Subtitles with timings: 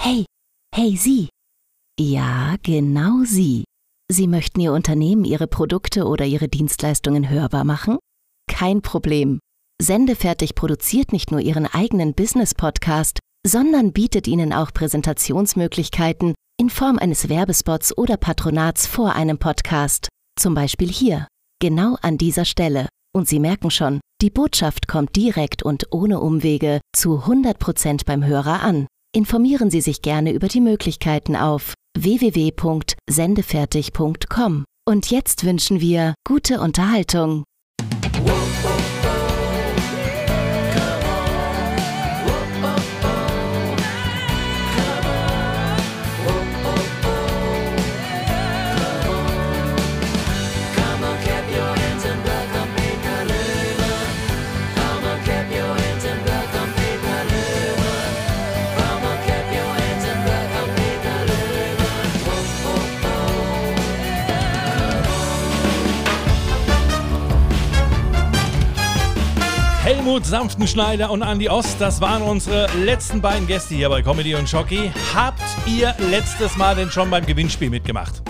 [0.00, 0.24] Hey,
[0.74, 1.28] hey Sie.
[1.98, 3.64] Ja, genau Sie.
[4.10, 7.98] Sie möchten Ihr Unternehmen, Ihre Produkte oder Ihre Dienstleistungen hörbar machen?
[8.48, 9.40] Kein Problem.
[9.82, 17.28] Sendefertig produziert nicht nur Ihren eigenen Business-Podcast, sondern bietet Ihnen auch Präsentationsmöglichkeiten in Form eines
[17.28, 20.08] Werbespots oder Patronats vor einem Podcast.
[20.38, 21.26] Zum Beispiel hier,
[21.60, 22.88] genau an dieser Stelle.
[23.14, 28.62] Und Sie merken schon, die Botschaft kommt direkt und ohne Umwege zu 100% beim Hörer
[28.62, 28.86] an.
[29.14, 34.64] Informieren Sie sich gerne über die Möglichkeiten auf www.sendefertig.com.
[34.86, 37.44] Und jetzt wünschen wir gute Unterhaltung.
[69.98, 74.48] Helmut Sanftenschneider und Andy Ost, das waren unsere letzten beiden Gäste hier bei Comedy und
[74.48, 74.92] Schocki.
[75.12, 78.22] Habt ihr letztes Mal denn schon beim Gewinnspiel mitgemacht?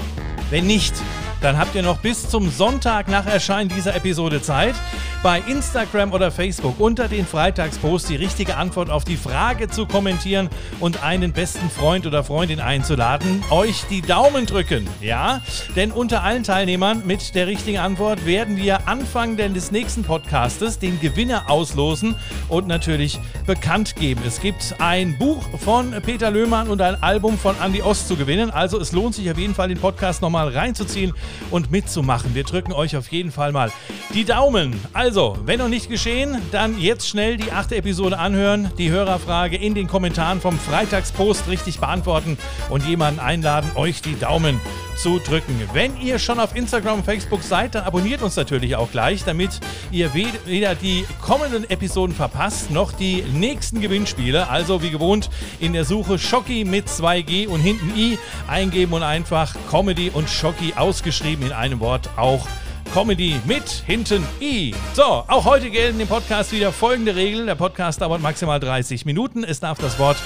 [0.48, 0.94] Wenn nicht,
[1.40, 4.74] dann habt ihr noch bis zum Sonntag nach Erscheinen dieser Episode Zeit,
[5.22, 10.48] bei Instagram oder Facebook unter den Freitagspost die richtige Antwort auf die Frage zu kommentieren
[10.80, 14.86] und einen besten Freund oder Freundin einzuladen, euch die Daumen drücken.
[15.00, 15.40] Ja,
[15.76, 21.00] denn unter allen Teilnehmern mit der richtigen Antwort werden wir Anfang des nächsten Podcastes den
[21.00, 22.14] Gewinner auslosen
[22.48, 24.22] und natürlich bekannt geben.
[24.26, 28.50] Es gibt ein Buch von Peter Löhmann und ein Album von Andy Ost zu gewinnen.
[28.50, 31.12] Also es lohnt sich auf jeden Fall, den Podcast nochmal reinzuziehen
[31.50, 32.34] und mitzumachen.
[32.34, 33.70] Wir drücken euch auf jeden Fall mal
[34.14, 34.78] die Daumen.
[34.92, 39.74] Also, wenn noch nicht geschehen, dann jetzt schnell die achte Episode anhören, die Hörerfrage in
[39.74, 42.38] den Kommentaren vom Freitagspost richtig beantworten
[42.70, 44.60] und jemanden einladen, euch die Daumen
[44.96, 45.60] zu drücken.
[45.72, 49.60] Wenn ihr schon auf Instagram und Facebook seid, dann abonniert uns natürlich auch gleich, damit
[49.92, 54.48] ihr weder die kommenden Episoden verpasst, noch die nächsten Gewinnspiele.
[54.48, 59.54] Also wie gewohnt in der Suche Schocki mit 2G und hinten I eingeben und einfach
[59.70, 62.46] Comedy und Schocki ausgeschrieben in einem Wort auch
[62.94, 64.74] Comedy mit hinten I.
[64.94, 67.46] So, auch heute gelten im Podcast wieder folgende Regeln.
[67.46, 69.44] Der Podcast dauert maximal 30 Minuten.
[69.44, 70.16] Es darf das Wort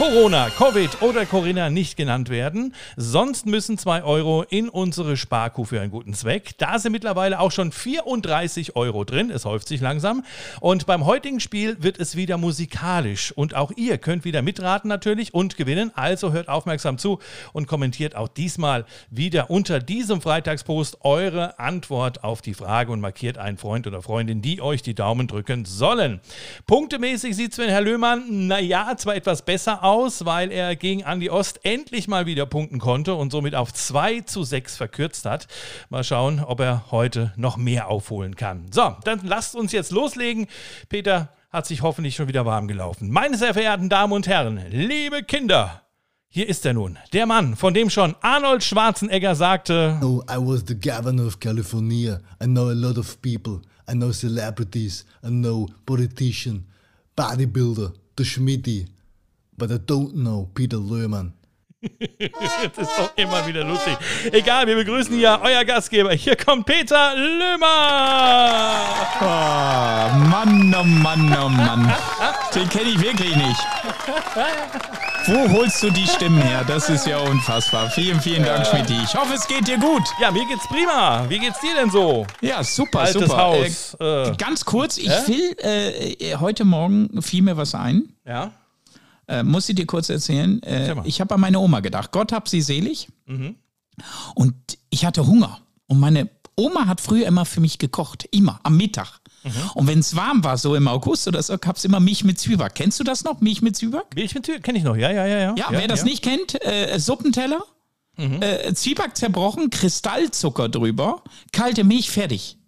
[0.00, 2.74] Corona, Covid oder Corinna nicht genannt werden.
[2.96, 6.56] Sonst müssen 2 Euro in unsere Sparkuh für einen guten Zweck.
[6.56, 9.30] Da sind mittlerweile auch schon 34 Euro drin.
[9.30, 10.24] Es häuft sich langsam.
[10.60, 13.32] Und beim heutigen Spiel wird es wieder musikalisch.
[13.32, 15.92] Und auch ihr könnt wieder mitraten natürlich und gewinnen.
[15.94, 17.18] Also hört aufmerksam zu
[17.52, 23.36] und kommentiert auch diesmal wieder unter diesem Freitagspost eure Antwort auf die Frage und markiert
[23.36, 26.20] einen Freund oder Freundin, die euch die Daumen drücken sollen.
[26.66, 29.89] Punktemäßig sieht es, wenn Herr Löhmann, naja, zwar etwas besser aus,
[30.24, 34.44] weil er gegen Andi Ost endlich mal wieder punkten konnte und somit auf 2 zu
[34.44, 35.48] 6 verkürzt hat.
[35.88, 38.66] Mal schauen, ob er heute noch mehr aufholen kann.
[38.72, 40.46] So, dann lasst uns jetzt loslegen.
[40.88, 43.10] Peter hat sich hoffentlich schon wieder warm gelaufen.
[43.10, 45.82] Meine sehr verehrten Damen und Herren, liebe Kinder,
[46.28, 50.62] hier ist er nun, der Mann, von dem schon Arnold Schwarzenegger sagte: Oh, I was
[50.64, 52.20] the governor of California.
[52.40, 53.62] I know a lot of people.
[53.90, 55.04] I know celebrities.
[55.24, 56.66] I know politician,
[57.16, 58.86] bodybuilder, the Schmitty.
[59.60, 61.34] But I don't know Peter Löhmann.
[61.82, 63.94] das ist doch immer wieder lustig.
[64.32, 66.12] Egal, wir begrüßen hier euer Gastgeber.
[66.14, 68.84] Hier kommt Peter Löhmer.
[69.20, 71.92] Oh, Mann, oh Mann, oh Mann.
[72.54, 73.60] Den kenne ich wirklich nicht.
[75.26, 76.64] Wo holst du die Stimmen her?
[76.66, 77.90] Das ist ja unfassbar.
[77.90, 78.88] Vielen, vielen Dank, Schmidt.
[78.88, 80.02] Ich hoffe, es geht dir gut.
[80.20, 81.26] Ja, mir geht's prima.
[81.28, 82.26] Wie geht's dir denn so?
[82.40, 83.36] Ja, super, Altes super.
[83.36, 83.96] Haus.
[84.00, 84.36] Äh, Äh.
[84.36, 85.26] ganz kurz, ich Hä?
[85.26, 85.56] will,
[86.18, 88.14] äh, heute Morgen fiel mir was ein.
[88.26, 88.52] Ja?
[89.30, 90.62] Äh, muss ich dir kurz erzählen.
[90.64, 90.94] Äh.
[90.94, 91.02] Mhm.
[91.04, 92.10] ich habe an meine Oma gedacht.
[92.12, 93.08] Gott hab sie selig.
[94.34, 94.54] Und
[94.90, 95.60] ich hatte Hunger.
[95.86, 98.26] Und meine Oma hat früher immer für mich gekocht.
[98.32, 99.20] Immer, am Mittag.
[99.44, 99.50] Mhm.
[99.74, 102.38] Und wenn es warm war, so im August oder so, gab es immer Milch mit
[102.38, 102.74] Zwieback.
[102.74, 103.40] Kennst du das noch?
[103.40, 104.14] Milch mit Zwieback?
[104.14, 104.96] Milch mit Tür kenne ich noch.
[104.96, 105.54] Ja, ja, ja, ja.
[105.56, 107.62] Ja, wer das nicht kennt, äh, Suppenteller,
[108.16, 108.42] Mhm.
[108.42, 111.22] äh, Zwieback zerbrochen, Kristallzucker drüber,
[111.52, 112.58] kalte Milch, fertig.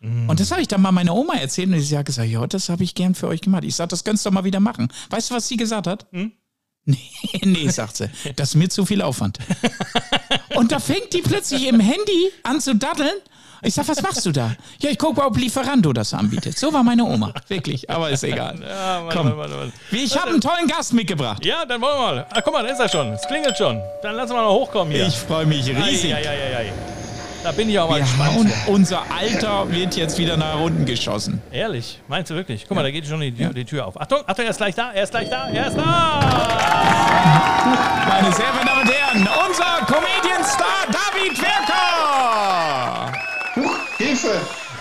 [0.00, 0.28] Mhm.
[0.28, 2.68] Und das habe ich dann mal meiner Oma erzählt und sie hat gesagt, ja, das
[2.68, 3.64] habe ich gern für euch gemacht.
[3.64, 4.88] Ich sage, das könntest du doch mal wieder machen.
[5.10, 6.06] Weißt du, was sie gesagt hat?
[6.12, 6.32] Hm?
[6.88, 7.00] Nee,
[7.42, 9.40] nee, sagt sie, das ist mir zu viel Aufwand.
[10.54, 13.16] und da fängt die plötzlich im Handy an zu daddeln.
[13.62, 14.54] Ich sag, was machst du da?
[14.78, 16.56] Ja, ich gucke, ob Lieferando das anbietet.
[16.56, 18.60] So war meine Oma, wirklich, aber ist egal.
[18.60, 19.36] Ja, Mann, Komm.
[19.36, 21.44] Mann, Mann, Ich habe einen tollen Gast mitgebracht.
[21.44, 22.26] Ja, dann wollen wir mal.
[22.30, 23.08] Ah, guck mal, da ist er schon.
[23.14, 23.80] Es klingelt schon.
[24.02, 25.06] Dann lassen wir mal hochkommen hier.
[25.08, 26.14] Ich freue mich riesig.
[26.14, 26.95] Ei, ei, ei.
[27.46, 28.34] Da bin ich auch mal Wir gespannt.
[28.34, 31.40] hauen, unser Alter wird jetzt wieder nach unten geschossen.
[31.52, 32.00] Ehrlich?
[32.08, 32.64] Meinst du wirklich?
[32.66, 34.00] Guck mal, da geht schon die, die Tür auf.
[34.00, 34.90] Achtung, Achtung, er ist gleich da.
[34.92, 35.48] Er ist gleich da.
[35.50, 35.84] Er ist da.
[38.08, 43.12] Meine sehr verehrten Damen und Herren, unser Comedian-Star David Werker!
[43.54, 44.40] Huch, Hilfe!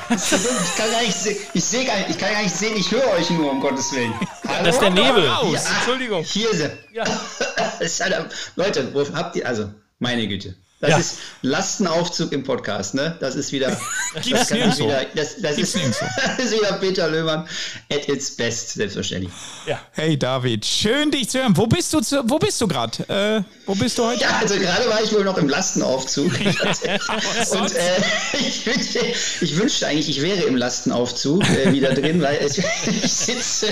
[0.09, 2.91] Ich kann gar nicht sehen, ich, sehe gar nicht, ich kann gar nicht sehen, ich
[2.91, 4.11] höre euch nur, um Gottes Willen.
[4.47, 4.65] Hallo?
[4.65, 5.27] Das ist der Nebel.
[5.29, 5.65] raus.
[5.69, 6.23] Entschuldigung.
[6.23, 6.71] Hier ist er.
[6.91, 7.03] Ja.
[8.55, 9.69] Leute, wo habt ihr, also,
[9.99, 10.55] meine Güte.
[10.85, 10.97] Das Ja.
[10.99, 13.15] ist Lastenaufzug im Podcast, ne?
[13.19, 13.75] Das ist wieder.
[14.29, 15.05] Das kann ich wieder.
[15.13, 15.75] Das, das, ist,
[16.37, 17.47] das ist wieder Peter Löhmann
[17.91, 19.31] at its best, selbstverständlich.
[19.65, 19.79] Ja.
[19.91, 21.55] Hey David, schön dich zu hören.
[21.57, 23.03] Wo bist du, zu, wo bist du gerade?
[23.09, 24.21] Äh, wo bist du heute?
[24.21, 26.31] Ja, also gerade war ich wohl noch im Lastenaufzug.
[26.39, 28.01] Und äh,
[28.39, 28.99] ich, wünschte,
[29.41, 33.67] ich wünschte eigentlich, ich wäre im Lastenaufzug äh, wieder drin, weil es, ich sitze,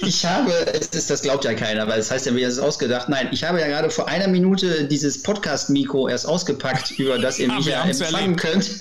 [0.00, 2.60] ich habe, es ist, das glaubt ja keiner, weil es heißt ja, mir ist es
[2.60, 3.08] ausgedacht.
[3.08, 7.48] Nein, ich habe ja gerade vor einer Minute dieses Podcast-Mikro erst ausgepackt, über das ihr
[7.48, 8.78] Ja, mich ja empfangen könnt.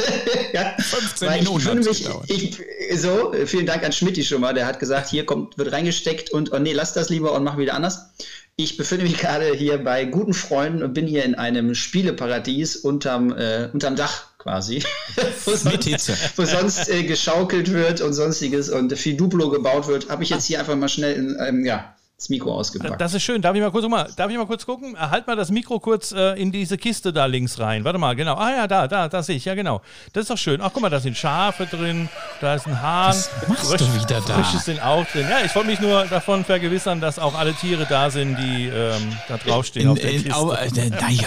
[0.54, 4.66] ja, 15 weil Minuten ich mich, ich, so, vielen Dank an Schmidti schon mal, der
[4.66, 7.74] hat gesagt, hier kommt, wird reingesteckt und, oh nee, lass das lieber und mach wieder
[7.74, 8.10] anders.
[8.56, 13.32] Ich befinde mich gerade hier bei guten Freunden und bin hier in einem Spieleparadies unterm,
[13.32, 14.84] äh, unterm Dach quasi.
[15.46, 20.24] wo sonst, wo sonst äh, geschaukelt wird und sonstiges und viel Duplo gebaut wird, habe
[20.24, 23.02] ich jetzt hier einfach mal schnell in, ähm, ja, das Mikro ausgepackt.
[23.02, 23.42] Das ist schön.
[23.42, 24.98] Darf ich mal kurz, mal, darf ich mal kurz gucken?
[24.98, 27.84] Halt mal das Mikro kurz äh, in diese Kiste da links rein.
[27.84, 28.36] Warte mal, genau.
[28.36, 29.46] Ah ja, da, da, da sehe ich.
[29.46, 29.82] Ja, genau.
[30.14, 30.62] Das ist doch schön.
[30.62, 32.08] Ach, guck mal, da sind Schafe drin,
[32.40, 33.10] da ist ein Hahn.
[33.10, 34.42] Was machst du wieder da?
[34.42, 35.28] Frösche sind auch drin.
[35.30, 39.18] Ja, ich wollte mich nur davon vergewissern, dass auch alle Tiere da sind, die ähm,
[39.28, 40.38] da draufstehen auf In, der in, Kiste.
[40.38, 40.70] au, äh,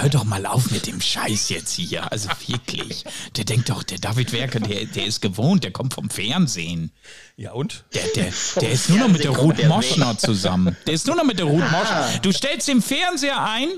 [0.00, 2.10] hör doch mal auf mit dem Scheiß jetzt hier.
[2.10, 3.04] Also wirklich.
[3.36, 6.92] Der denkt doch, der David Werker, der, der ist gewohnt, der kommt vom Fernsehen.
[7.36, 7.84] Ja, und?
[7.92, 10.74] Der, der, der ist nur noch mit der Ruth Moschner zusammen.
[10.86, 12.10] Der ist nur noch mit der Ruth Moschner.
[12.22, 13.68] Du stellst den Fernseher ein,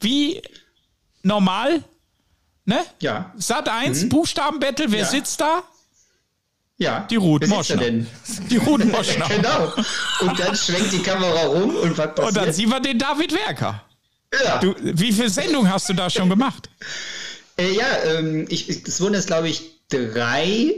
[0.00, 0.42] wie
[1.22, 1.82] normal,
[2.64, 2.84] ne?
[3.00, 5.06] ja, Sat 1, Buchstabenbattle, wer Ja.
[5.06, 5.62] sitzt da?
[6.78, 7.06] ja.
[7.10, 7.76] Die Ruth Moschner.
[7.78, 8.06] denn?
[8.50, 9.26] Die Ruth Moschner.
[9.28, 9.72] Genau.
[10.20, 12.28] Und dann schwenkt die Kamera rum und was passiert?
[12.28, 13.82] Und dann sehen wir den David Werker.
[14.44, 14.58] ja.
[14.58, 16.68] Du, wie viele Sendungen hast du da schon gemacht?
[17.58, 20.74] Äh, ja, ähm, ich- es wurden jetzt, glaube ich, drei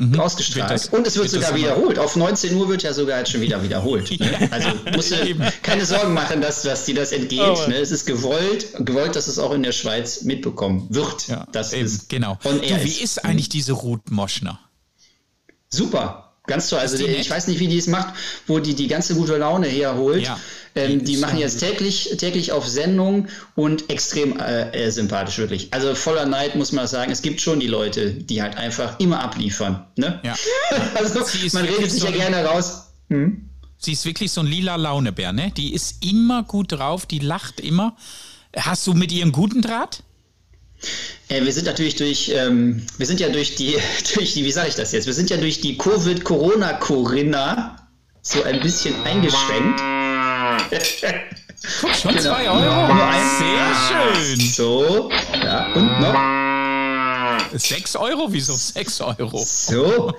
[0.00, 0.92] Wird ausgestrahlt.
[0.92, 1.98] Und es wird sogar immer- wiederholt.
[1.98, 4.08] Auf 19 Uhr wird ja sogar jetzt schon wieder wiederholt.
[4.20, 4.48] Ne?
[4.50, 5.16] Also musst du
[5.62, 7.40] keine Sorgen machen, dass, dass dir das entgeht.
[7.40, 7.66] Oh.
[7.68, 7.76] ne?
[7.76, 11.26] Es ist gewollt, gewollt, dass es auch in der Schweiz mitbekommen wird.
[11.28, 12.38] Ja, das eben, ist genau.
[12.42, 14.60] Du, wie ist eigentlich diese Ruth Moschner?
[15.68, 16.27] Super.
[16.48, 16.80] Ganz toll.
[16.80, 18.14] Also die ich weiß nicht, wie die es macht,
[18.46, 20.24] wo die die ganze gute Laune herholt.
[20.24, 20.38] Ja,
[20.74, 25.72] ähm, die machen jetzt täglich, täglich auf Sendung und extrem äh, äh, sympathisch, wirklich.
[25.72, 27.12] Also voller Neid muss man sagen.
[27.12, 29.86] Es gibt schon die Leute, die halt einfach immer abliefern.
[29.96, 30.20] Ne?
[30.24, 30.34] Ja.
[30.94, 31.20] also
[31.52, 32.88] man redet sich so ja gerne raus.
[33.78, 35.52] Sie ist wirklich so ein lila Launebär, ne?
[35.56, 37.96] Die ist immer gut drauf, die lacht immer.
[38.56, 40.02] Hast du mit ihr einen guten Draht?
[41.28, 43.76] Äh, wir sind natürlich durch, ähm, wir sind ja durch die,
[44.14, 45.06] durch die, wie sage ich das jetzt?
[45.06, 47.76] Wir sind ja durch die Covid-Corona-Corinna
[48.22, 49.80] so ein bisschen eingeschränkt.
[51.80, 52.22] Guck, schon Genau.
[52.34, 52.94] zwei Euro.
[52.94, 53.74] Nur ein- Sehr
[54.36, 54.40] schön.
[54.40, 55.10] So,
[55.42, 56.14] ja, und noch
[57.58, 58.26] Sechs Euro?
[58.30, 59.38] Wieso sechs Euro?
[59.44, 60.12] so.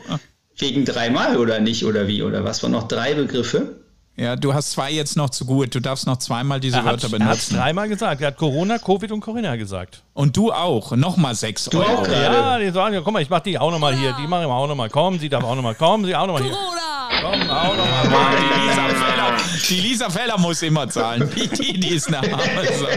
[0.57, 2.21] Wegen dreimal oder nicht oder wie?
[2.23, 3.79] Oder was waren noch drei Begriffe?
[4.19, 5.73] Ja, du hast zwei jetzt noch zu gut.
[5.73, 7.55] Du darfst noch zweimal diese Er hat Wörter es benutzen.
[7.55, 8.19] dreimal gesagt.
[8.19, 10.03] Er hat Corona, Covid und Corinna gesagt.
[10.13, 10.91] Und du auch.
[10.91, 12.01] Nochmal sechs Du Euro.
[12.01, 12.07] auch.
[12.07, 14.13] Ja, die sagen, ja, guck mal, ich mach die auch nochmal hier.
[14.19, 14.89] Die machen wir auch nochmal.
[14.89, 16.03] Komm, sie darf auch nochmal kommen.
[16.03, 16.51] Sie auch nochmal hier.
[17.21, 18.35] Komm, auch nochmal.
[18.35, 19.37] Die, Lisa Feller,
[19.69, 21.31] die Lisa Feller muss immer zahlen.
[21.35, 22.87] Die, die, die ist nach Hause.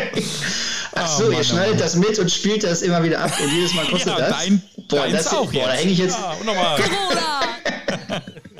[0.96, 3.48] Ach so, Mann, ihr oh schneidet das mit und spielt das immer wieder ab und
[3.52, 4.38] jedes Mal kostet Ja, das.
[4.38, 5.80] dein- boah, deins das auch boah, da jetzt.
[5.82, 6.18] hänge ich jetzt.
[6.18, 6.78] Ja, und nochmal.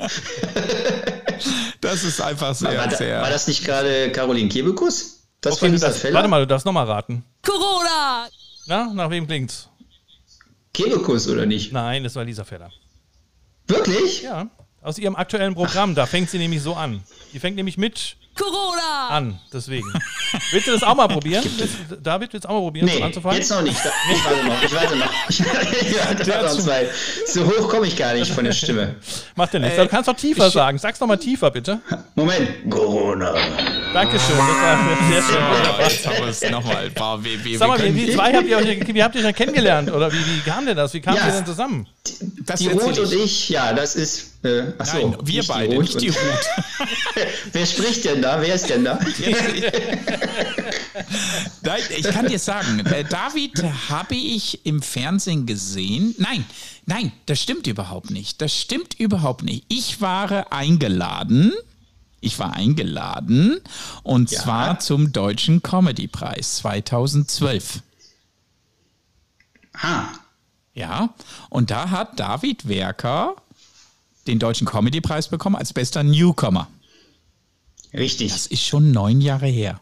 [1.93, 3.21] Das ist einfach sehr, War, sehr.
[3.21, 5.27] war das nicht gerade Caroline Kebekus?
[5.41, 6.15] Das Okay, war Feller?
[6.15, 7.23] warte mal, du darfst nochmal raten.
[7.45, 8.27] Corona!
[8.65, 9.69] Na, nach wem klingt's?
[10.73, 11.71] Kebekus oder nicht?
[11.71, 12.71] Nein, das war Lisa Feller.
[13.67, 14.23] Wirklich?
[14.23, 14.47] Ja,
[14.81, 15.93] aus ihrem aktuellen Programm.
[15.93, 17.03] Da fängt sie nämlich so an.
[17.31, 19.07] Die fängt nämlich mit Corona!
[19.09, 19.85] an, deswegen.
[20.51, 21.43] Willst du das auch mal probieren?
[21.57, 23.37] Willst, David, willst du auch mal probieren, so Nee, anzufangen?
[23.37, 23.77] jetzt noch nicht.
[23.83, 24.63] Da- Ich warte noch.
[24.63, 25.13] Ich warte noch.
[25.81, 26.87] Ich warte noch zwei.
[27.27, 28.95] So hoch komme ich gar nicht von der Stimme.
[29.35, 29.77] Macht ja nichts.
[29.77, 30.77] Äh, du kannst doch tiefer sagen.
[30.79, 31.79] Sag's doch mal tiefer, bitte.
[32.15, 32.49] Moment.
[32.69, 33.33] Corona.
[33.93, 34.35] Dankeschön.
[34.37, 34.79] Das war
[35.11, 35.35] sehr schön.
[35.35, 36.91] Ja, jetzt haben wir es nochmal.
[36.95, 37.43] Sag mal, wie,
[38.07, 39.91] wie, zwei habt ihr euch, wie habt ihr euch denn kennengelernt?
[39.91, 40.93] Oder wie, wie kam denn das?
[40.93, 41.27] Wie kamt Ja.
[41.27, 41.87] ihr denn zusammen?
[42.45, 43.23] das Die erzähl Ruth und ich.
[43.23, 44.32] ich, ja, das ist.
[44.43, 46.17] Äh, achso, Nein, wir nicht beide, die nicht die Ruth.
[47.53, 48.41] Wer spricht denn da?
[48.41, 48.99] Wer ist denn da?
[51.61, 56.13] Nein, ich kann dir sagen, äh, David habe ich im Fernsehen gesehen.
[56.17, 56.43] Nein,
[56.85, 58.41] nein, das stimmt überhaupt nicht.
[58.41, 59.63] Das stimmt überhaupt nicht.
[59.69, 61.53] Ich war eingeladen.
[62.19, 63.59] Ich war eingeladen
[64.03, 64.41] und Ja.
[64.41, 67.81] zwar zum Deutschen Comedy-Preis 2012.
[69.77, 70.09] Ha.
[70.73, 71.13] Ja,
[71.49, 73.35] und da hat David Werker
[74.27, 76.67] den Deutschen Comedy-Preis bekommen als bester Newcomer.
[77.93, 78.31] Richtig.
[78.31, 79.79] Das ist schon neun Jahre her.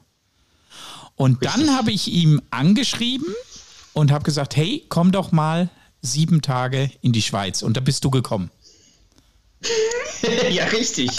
[1.16, 3.28] Und dann habe ich ihm angeschrieben
[3.94, 5.70] und habe gesagt, hey, komm doch mal
[6.02, 7.62] sieben Tage in die Schweiz.
[7.62, 8.50] Und da bist du gekommen.
[10.50, 11.12] ja, richtig.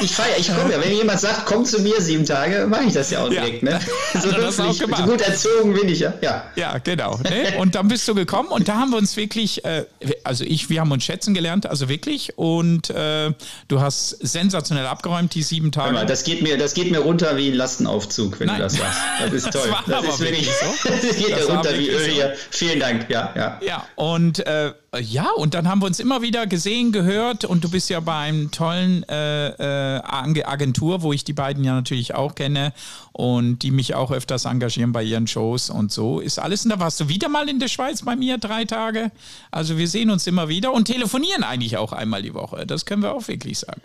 [0.00, 0.82] Ich feiere, ich komme ja.
[0.82, 3.62] Wenn jemand sagt, komm zu mir sieben Tage, mache ich das ja auch direkt.
[3.62, 3.78] Ne?
[4.20, 6.14] So, das auch höflich, so gut erzogen bin ich ja.
[6.20, 7.18] Ja, Ja, genau.
[7.18, 7.56] Ne?
[7.58, 9.84] Und dann bist du gekommen und da haben wir uns wirklich, äh,
[10.24, 12.36] also ich, wir haben uns schätzen gelernt, also wirklich.
[12.36, 13.32] Und äh,
[13.68, 15.92] du hast sensationell abgeräumt, die sieben Tage.
[15.92, 18.56] mal, das geht, mir, das geht mir runter wie ein Lastenaufzug, wenn Nein.
[18.56, 18.98] du das sagst.
[19.20, 19.74] Das ist Das toll.
[19.86, 20.88] Das, aber ist wirklich, so.
[20.88, 22.10] das geht Das mir runter wie Öl so.
[22.10, 22.34] hier.
[22.50, 23.06] Vielen Dank.
[23.08, 23.60] Ja, ja.
[23.64, 27.70] Ja, und äh, ja, und dann haben wir uns immer wieder gesehen, gehört und du
[27.70, 32.14] bist ja bei einem tollen äh, äh, Ag- Agentur, wo ich die beiden ja natürlich
[32.14, 32.72] auch kenne
[33.12, 36.64] und die mich auch öfters engagieren bei ihren Shows und so ist alles.
[36.64, 39.10] Und da warst du wieder mal in der Schweiz bei mir, drei Tage.
[39.50, 42.66] Also wir sehen uns immer wieder und telefonieren eigentlich auch einmal die Woche.
[42.66, 43.82] Das können wir auch wirklich sagen.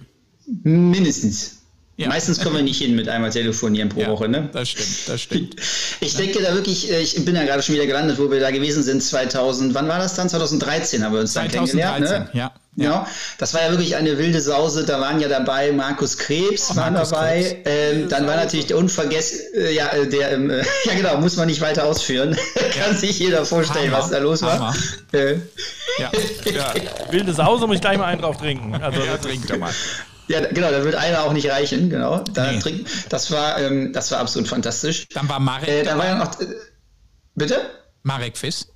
[0.63, 1.61] Mindestens.
[2.01, 2.10] Ja.
[2.10, 4.50] Meistens kommen wir nicht hin mit einmal telefonieren pro Woche, ne?
[4.53, 5.55] Das stimmt, das stimmt.
[6.03, 8.50] Ich denke da wirklich, äh, ich bin ja gerade schon wieder gelandet, wo wir da
[8.50, 10.27] gewesen sind, 2000, wann war das dann?
[10.29, 12.39] 2013 haben wir uns dann 2013, kennengelernt, ne?
[12.39, 12.51] ja.
[12.77, 13.05] Ja,
[13.38, 14.86] das war ja wirklich eine wilde Sause.
[14.86, 17.41] Da waren ja dabei Markus Krebs, war Oh, Markus dabei.
[17.41, 17.55] Krebs.
[17.65, 21.48] Ähm, dann war natürlich der Unvergessen, äh, ja, äh, der, äh, ja genau, muss man
[21.48, 22.36] nicht weiter ausführen.
[22.81, 24.74] Kann sich jeder vorstellen, Hammer, was da los war.
[25.12, 25.34] Äh,
[26.00, 26.10] Ja,
[26.46, 26.74] ja,
[27.12, 28.74] Wilde Sause muss ich gleich mal einen drauf trinken.
[28.74, 29.74] Also, ja das trink ist, doch mal.
[30.28, 32.20] Ja, genau, da wird einer auch nicht reichen, genau.
[32.20, 32.60] Da Nee.
[32.60, 32.86] trinken.
[33.10, 35.08] Das war, ähm, das war absolut fantastisch.
[35.13, 36.46] Dann war Marek, Äh, dann war ja noch, äh,
[37.36, 37.62] bitte?
[38.04, 38.68] Marek Fiss.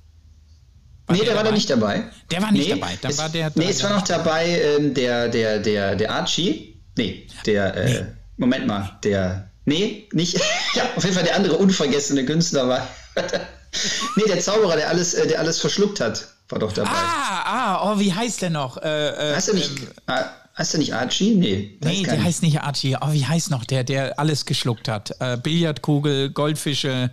[1.10, 2.04] nee, der, war da nicht dabei.
[2.30, 2.98] Der war nicht nee, dabei.
[3.00, 6.82] Dann es, war der nee, es war noch dabei ähm, der, der, der, der Archie.
[6.96, 10.34] Nee, der, äh, Moment mal, der, nee, nicht,
[10.74, 12.86] ja, auf jeden Fall der andere unvergessene Künstler war,
[14.16, 16.90] nee, der Zauberer, der alles, äh, der alles verschluckt hat, war doch dabei.
[16.90, 18.76] Ah, ah, oh, wie heißt der noch?
[18.78, 19.70] Äh, äh, heißt er nicht,
[20.06, 20.24] ah,
[20.58, 21.34] heißt er nicht Archie?
[21.34, 22.96] Nee, Nee, der heißt nicht Archie.
[23.00, 25.14] Oh, wie heißt noch der, der alles geschluckt hat?
[25.20, 27.10] Äh, Billardkugel, Goldfische,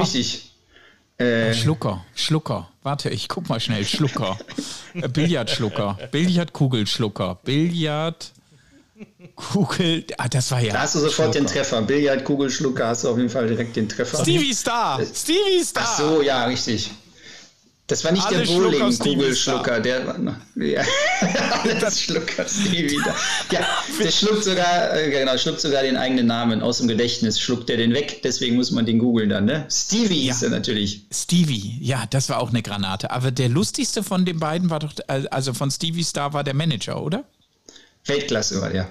[0.00, 0.50] Richtig.
[1.16, 2.68] Äh, Schlucker, Schlucker.
[2.82, 3.84] Warte, ich guck mal schnell.
[3.84, 4.38] Schlucker.
[4.94, 8.32] äh, Billardschlucker, Billardkugelschlucker, Billardkugel.
[10.16, 10.72] Ah, das war ja.
[10.72, 11.62] da hast du sofort den Schlucker.
[11.62, 11.82] Treffer.
[11.82, 14.22] Billard, Kugelschlucker, hast du auf jeden Fall direkt den Treffer.
[14.22, 15.00] Stevie Star!
[15.04, 15.84] Stevie Star!
[15.86, 16.90] Ach so, ja, richtig.
[17.90, 20.16] Das war nicht Alle der Schlucker, Bowling-Kugelschlucker, der.
[20.54, 20.82] Ja.
[21.80, 23.16] das Schlucker Stevie da.
[23.50, 23.66] Ja,
[24.00, 27.78] der schluckt sogar, äh, genau, schluckt sogar den eigenen Namen aus dem Gedächtnis, schluckt er
[27.78, 29.66] den weg, deswegen muss man den googeln dann, ne?
[29.68, 30.32] Stevie Ja.
[30.34, 31.02] ist er natürlich.
[31.12, 33.10] Stevie, ja, das war auch eine Granate.
[33.10, 37.02] Aber der lustigste von den beiden war doch, also von Stevie Star war der Manager,
[37.02, 37.24] oder?
[38.04, 38.88] Weltklasse war der.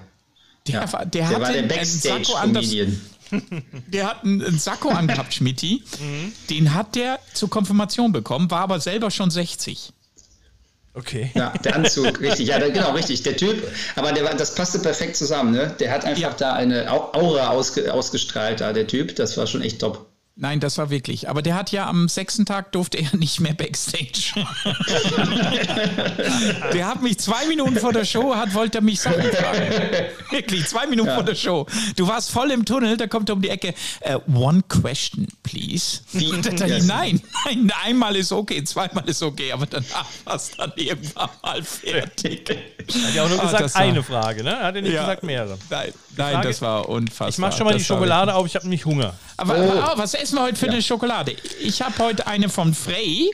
[0.67, 0.91] Der, Ja.
[0.93, 2.99] war, der, Der hatte war der Backstage-Comedian.
[3.87, 5.83] Der hat einen, einen Sakko angehabt, Schmidti.
[5.99, 6.33] Mhm.
[6.49, 9.91] Den hat der zur Konfirmation bekommen, war aber selber schon 60.
[10.93, 11.31] okay.
[11.35, 12.47] Ja, der Anzug, richtig.
[12.47, 13.23] Ja, der, genau, richtig.
[13.23, 13.63] Der Typ,
[13.95, 15.75] aber der das passte perfekt zusammen, ne?
[15.79, 16.33] Der hat einfach Ja.
[16.33, 19.15] da eine Au- Aura ausge, ausgestrahlt, da, der Typ.
[19.15, 20.08] Das war schon echt top.
[20.41, 21.27] Nein, das war wirklich.
[21.27, 24.31] Aber der hat ja am sechsten Tag durfte er nicht mehr Backstage.
[26.73, 29.73] der hat mich zwei Minuten vor der Show, hat, wollte er mich Sachen fragen.
[30.31, 31.65] Wirklich, zwei Minuten vor der Show.
[31.97, 33.73] Du warst voll im Tunnel, da kommt er um die Ecke.
[33.99, 35.99] äh, one question, please.
[36.13, 36.31] Wie?
[36.31, 36.79] Und dann Ja.
[36.83, 41.61] nein, nein, einmal ist okay, zweimal ist okay, aber danach war es dann irgendwann mal
[41.63, 42.49] fertig.
[42.49, 44.57] Hat ja auch nur Ah, gesagt, war- eine Frage, ne?
[44.59, 45.01] Hat er nicht Ja.
[45.01, 45.57] gesagt mehrere.
[45.69, 47.29] Nein, nein Frage- das war unfassbar.
[47.29, 49.15] Ich mach schon mal die Das war Schokolade auf, ich habe nämlich Hunger.
[49.39, 49.97] Aber oh.
[49.97, 51.35] was essen wir heute für eine Schokolade?
[51.61, 53.31] Ich habe heute eine von Frey.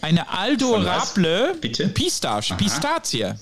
[0.00, 1.10] Eine Aldo Von was?
[1.16, 1.88] Rable Bitte?
[1.88, 3.34] Pistache, Pistazie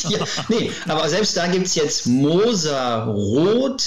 [0.08, 0.16] die,
[0.48, 3.82] nee, aber selbst da gibt es jetzt Moser Rot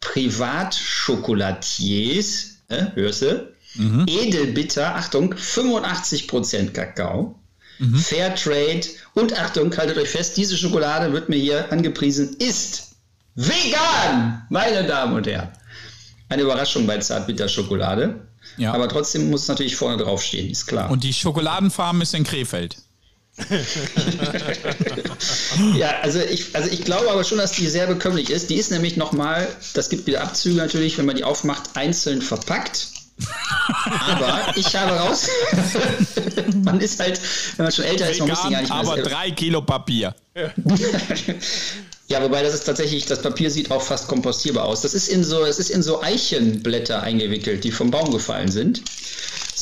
[0.00, 3.52] Privatschokolatiers, äh, hörst du?
[4.06, 7.38] Edelbitter, Achtung, 85% Kakao.
[7.96, 12.92] Fairtrade und Achtung, haltet euch fest, diese Schokolade wird mir hier angepriesen, ist
[13.34, 15.48] vegan, meine Damen und Herren.
[16.28, 18.20] Eine Überraschung bei Zartbitterschokolade.
[18.56, 18.72] Ja.
[18.72, 20.90] Aber trotzdem muss es natürlich vorne draufstehen, ist klar.
[20.90, 22.76] Und die Schokoladenfarm ist in Krefeld.
[25.76, 28.50] Ja, also ich, also ich glaube aber schon, dass die sehr bekömmlich ist.
[28.50, 32.88] Die ist nämlich nochmal, das gibt wieder Abzüge natürlich, wenn man die aufmacht, einzeln verpackt.
[34.08, 35.28] Aber ich habe raus,
[36.64, 37.20] man ist halt,
[37.56, 39.62] wenn man schon älter ist, man muss die gar Vegan, nicht mehr aber drei Kilo
[39.62, 40.14] Papier.
[42.08, 44.82] Ja, wobei das ist tatsächlich, das Papier sieht auch fast kompostierbar aus.
[44.82, 48.82] Das ist in so, es ist in so Eichenblätter eingewickelt, die vom Baum gefallen sind.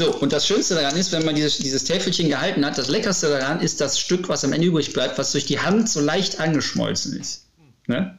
[0.01, 3.29] So, und das Schönste daran ist, wenn man dieses, dieses Täfelchen gehalten hat, das Leckerste
[3.29, 6.41] daran ist das Stück, was am Ende übrig bleibt, was durch die Hand so leicht
[6.41, 7.43] angeschmolzen ist.
[7.87, 8.17] Ne?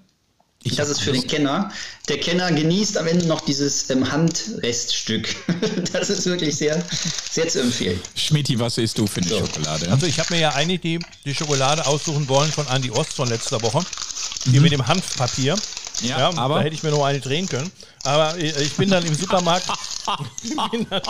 [0.61, 1.71] Ich Das ist für den Kenner.
[2.07, 5.35] Der Kenner genießt am Ende noch dieses ähm, Handreststück.
[5.91, 6.85] das ist wirklich sehr,
[7.31, 7.99] sehr zu empfehlen.
[8.15, 9.89] Schmidti, was isst du für eine Schokolade?
[9.89, 13.27] Also ich habe mir ja eigentlich die, die Schokolade aussuchen wollen von Andi Ost von
[13.27, 13.83] letzter Woche.
[14.45, 15.55] Die mit dem Hanfpapier.
[16.01, 16.07] Mhm.
[16.07, 17.69] Ja, aber- Da hätte ich mir noch eine drehen können.
[18.03, 19.67] Aber ich, ich bin dann im Supermarkt.
[20.43, 21.01] ich, bin dann,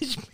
[0.00, 0.26] ich, bin,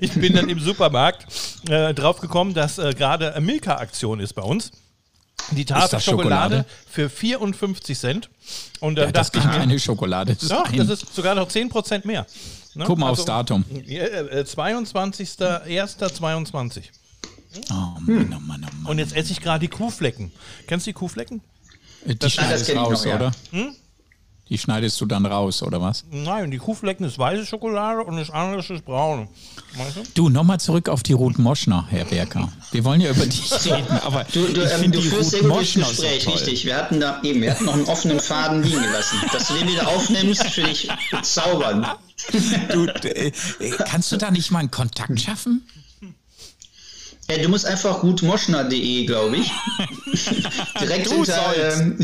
[0.00, 1.26] ich bin dann im Supermarkt
[1.68, 4.70] äh, drauf gekommen, dass äh, gerade Milka-Aktion ist bei uns.
[5.50, 6.64] Die Tafel das Schokolade Schokolade?
[6.90, 8.30] für 54 Cent.
[8.80, 10.76] Und äh, ja, das ich kann mir, keine Schokolade doch, sein.
[10.78, 12.26] das ist sogar noch 10% mehr.
[12.74, 12.84] Ne?
[12.86, 13.62] Guck mal Also, aufs Datum.
[13.86, 16.82] ja, äh, 22.01.22.
[17.70, 18.68] Oh Mann, oh Mann, oh Mann.
[18.86, 20.32] Und jetzt esse ich gerade die Kuhflecken.
[20.66, 21.40] Kennst du die Kuhflecken?
[22.06, 23.16] Die das schneidest ich raus, noch, ja.
[23.16, 23.32] oder?
[24.50, 26.04] Die schneidest du dann raus, oder was?
[26.10, 29.28] Nein, die Kuhflecken ist weiße Schokolade und das andere ist braune.
[29.74, 30.02] Weißt du?
[30.14, 32.52] Du, nochmal zurück auf die Ruth Moschner, Herr Berker.
[32.70, 35.30] Wir wollen ja über dich reden, aber Du, du, ich ähm, finde du die führst
[35.30, 36.32] sehr Ruth gut das Moschner so Gespräch, toll.
[36.34, 36.64] richtig.
[36.66, 39.18] Wir hatten da eben, wir hatten noch einen offenen Faden liegen gelassen.
[39.32, 41.86] Dass du den wieder aufnimmst, finde ich bezaubernd.
[42.70, 45.66] Du, äh, äh, kannst du da nicht mal einen Kontakt schaffen?
[47.28, 49.50] Ja, du musst einfach gutmoschner.de, glaube ich.
[50.80, 51.80] Direkt Du sollst.
[51.80, 51.96] Ähm,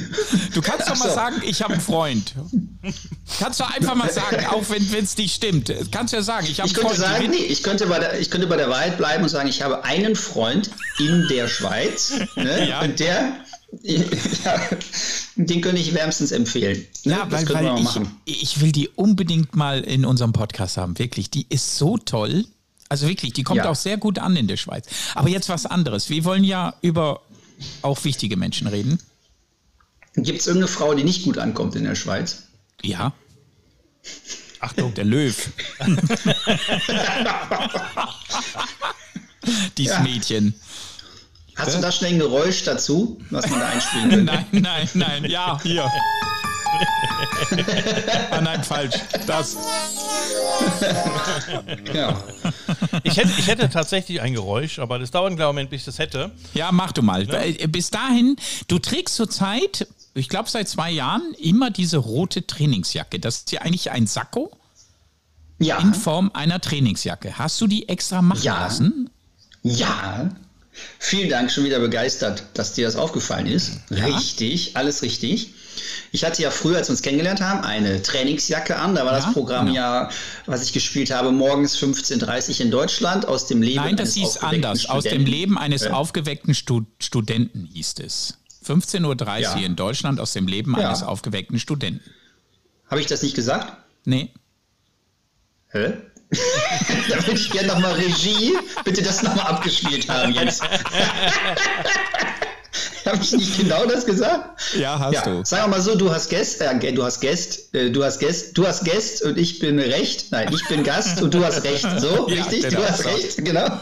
[0.55, 1.15] Du kannst doch mal so.
[1.15, 2.35] sagen, ich habe einen Freund.
[3.39, 5.73] Kannst du einfach mal sagen, auch wenn es nicht stimmt.
[5.93, 7.13] Kannst du ja sagen, ich habe ich einen könnte Freund.
[7.19, 9.63] sagen, nee, ich könnte, bei der, ich könnte bei der Wahrheit bleiben und sagen, ich
[9.63, 12.15] habe einen Freund in der Schweiz.
[12.37, 12.69] Ne?
[12.69, 12.81] Ja.
[12.81, 13.35] Und der,
[13.83, 14.61] ja,
[15.37, 16.85] den könnte ich wärmstens empfehlen.
[17.05, 17.13] Ne?
[17.13, 18.17] Ja, das weil, können weil wir ich, machen.
[18.25, 20.99] ich will die unbedingt mal in unserem Podcast haben.
[20.99, 22.47] Wirklich, die ist so toll.
[22.91, 23.71] Also wirklich, die kommt Ja.
[23.71, 24.87] auch sehr gut an in der Schweiz.
[25.15, 26.11] Aber jetzt was anderes.
[26.11, 27.23] Wir wollen ja über
[27.83, 28.99] auch wichtige Menschen reden.
[30.17, 32.43] Gibt es irgendeine Frau, die nicht gut ankommt in der Schweiz?
[32.83, 33.13] Ja,
[34.59, 35.51] Achtung, der Löw.
[39.79, 40.03] Dieses Ja.
[40.03, 40.55] Mädchen.
[41.57, 44.33] Hast du da schnell ein Geräusch dazu, was man da einspielen könnte?
[44.33, 45.25] Nein, nein, nein.
[45.31, 45.89] Ja, hier.
[48.31, 48.97] ah, nein, falsch.
[49.27, 49.57] Das.
[51.95, 52.23] Ja.
[53.03, 55.85] ich hätte, ich hätte tatsächlich ein Geräusch, aber das dauert einen kleinen Moment, bis ich
[55.87, 56.31] das hätte.
[56.55, 57.27] Ja, mach du mal.
[57.29, 58.37] Weil, Bis dahin,
[58.69, 63.19] du trägst zurzeit, ich glaube seit zwei Jahren, immer diese rote Trainingsjacke.
[63.19, 64.51] Das ist ja eigentlich ein Sakko
[65.59, 65.79] Ja.
[65.79, 67.39] in Form einer Trainingsjacke.
[67.39, 68.61] Hast du die extra machen Ja.
[68.61, 69.11] lassen?
[69.63, 70.31] Ja.
[70.99, 73.73] Vielen Dank, schon wieder begeistert, dass dir das aufgefallen ist.
[73.91, 75.55] Richtig, alles richtig.
[76.13, 78.95] Ich hatte ja früher, als wir uns kennengelernt haben, eine Trainingsjacke an.
[78.95, 79.77] Da war Ja, das Programm genau.
[79.77, 80.11] ja,
[80.47, 83.77] was ich gespielt habe, morgens 15.30 Uhr in Deutschland aus dem Leben.
[83.77, 84.87] Nein, das hieß anders.
[84.87, 85.31] Aus dem Studenten.
[85.31, 85.93] Leben eines Ja.
[85.93, 88.39] aufgeweckten Stu Studenten hieß es.
[88.67, 89.55] 15.30 Uhr Ja.
[89.67, 92.11] in Deutschland aus dem Leben eines aufgeweckten Studenten.
[92.91, 93.73] Habe ich das nicht gesagt?
[94.05, 94.31] Nee.
[95.69, 95.93] Hä?
[97.09, 100.63] da würde ich gerne nochmal Regie, bitte das nochmal abgespielt haben jetzt.
[103.07, 104.61] Habe ich nicht genau das gesagt?
[104.79, 105.45] Ja, hast Ja, du.
[105.45, 108.57] sagen wir mal so, du hast Gäst, äh, du hast Gäst, äh, du hast Gäst,
[108.59, 110.27] du hast Gäst und ich bin recht.
[110.31, 111.87] Nein, ich bin Gast und du hast recht.
[111.99, 112.63] So, Ja, richtig?
[112.65, 113.09] genau, du hast so.
[113.09, 113.81] recht, genau.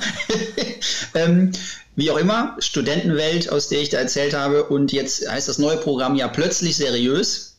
[1.15, 1.53] ähm,
[1.97, 4.65] wie auch immer, Studentenwelt, aus der ich da erzählt habe.
[4.65, 7.57] Und jetzt heißt das neue Programm ja plötzlich seriös.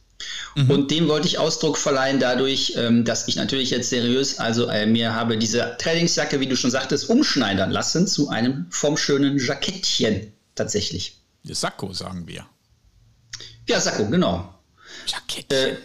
[0.56, 0.70] Mhm.
[0.72, 4.86] Und dem wollte ich Ausdruck verleihen dadurch, ähm, dass ich natürlich jetzt seriös, also äh,
[4.86, 10.32] mir habe diese Trainingsjacke, wie du schon sagtest, umschneidern lassen zu einem vom schönen Jackettchen
[10.56, 11.19] tatsächlich.
[11.44, 12.46] Sakko, sagen wir.
[13.68, 14.54] Ja, Sakko, genau.
[15.08, 15.52] Jackett.
[15.52, 15.78] Äh,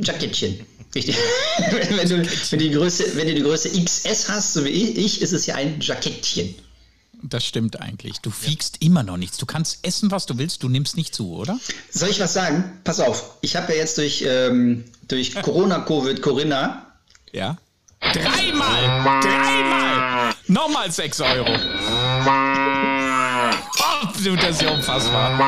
[0.00, 0.66] Jackettchen.
[0.94, 1.16] Richtig.
[1.70, 5.32] wenn, du, wenn, die Größe, wenn du die Größe XS hast, so wie ich, ist
[5.32, 6.54] es ja ein Jackettchen.
[7.22, 8.18] Das stimmt eigentlich.
[8.18, 9.38] Du fiegst immer noch nichts.
[9.38, 11.58] Du kannst essen, was du willst, du nimmst nicht zu, oder?
[11.90, 12.80] Soll ich was sagen?
[12.84, 16.86] Pass auf, ich habe ja jetzt durch, ähm, durch Corona, Covid, Corinna,
[17.32, 17.58] Ja.
[18.00, 19.20] Dreimal!
[19.20, 20.34] Dreimal!
[20.46, 22.07] Nochmal 6 Euro.
[24.18, 25.38] Das ist ja unfassbar.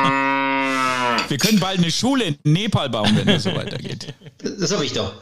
[1.27, 4.13] Wir können bald eine Schule in Nepal bauen, wenn das so weitergeht.
[4.39, 5.13] das hoffe ich doch.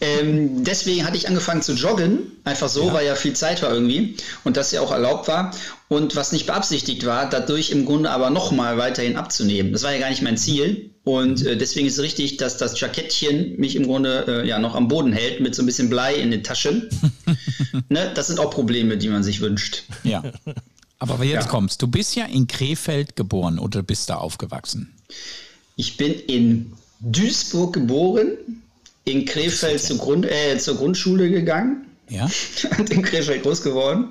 [0.00, 4.16] Ähm, deswegen hatte ich angefangen zu joggen, einfach so, weil ja viel Zeit war irgendwie
[4.44, 5.52] und das ja auch erlaubt war
[5.88, 9.72] und was nicht beabsichtigt war, dadurch im Grunde aber nochmal weiterhin abzunehmen.
[9.72, 12.78] Das war ja gar nicht mein Ziel und äh, deswegen ist es richtig, dass das
[12.78, 16.14] Jackettchen mich im Grunde äh, ja noch am Boden hält mit so ein bisschen Blei
[16.14, 16.90] in den Taschen.
[17.88, 18.10] ne?
[18.14, 19.84] Das sind auch Probleme, die man sich wünscht.
[20.04, 20.22] Ja.
[20.98, 21.50] Aber jetzt Ja.
[21.50, 21.88] kommst du.
[21.88, 24.94] bist ja in Krefeld geboren oder bist da aufgewachsen?
[25.76, 28.28] Ich bin in Duisburg geboren,
[29.04, 32.28] in Krefeld zur, Grund, äh, zur Grundschule gegangen Ja.
[32.78, 34.08] und in Krefeld groß geworden.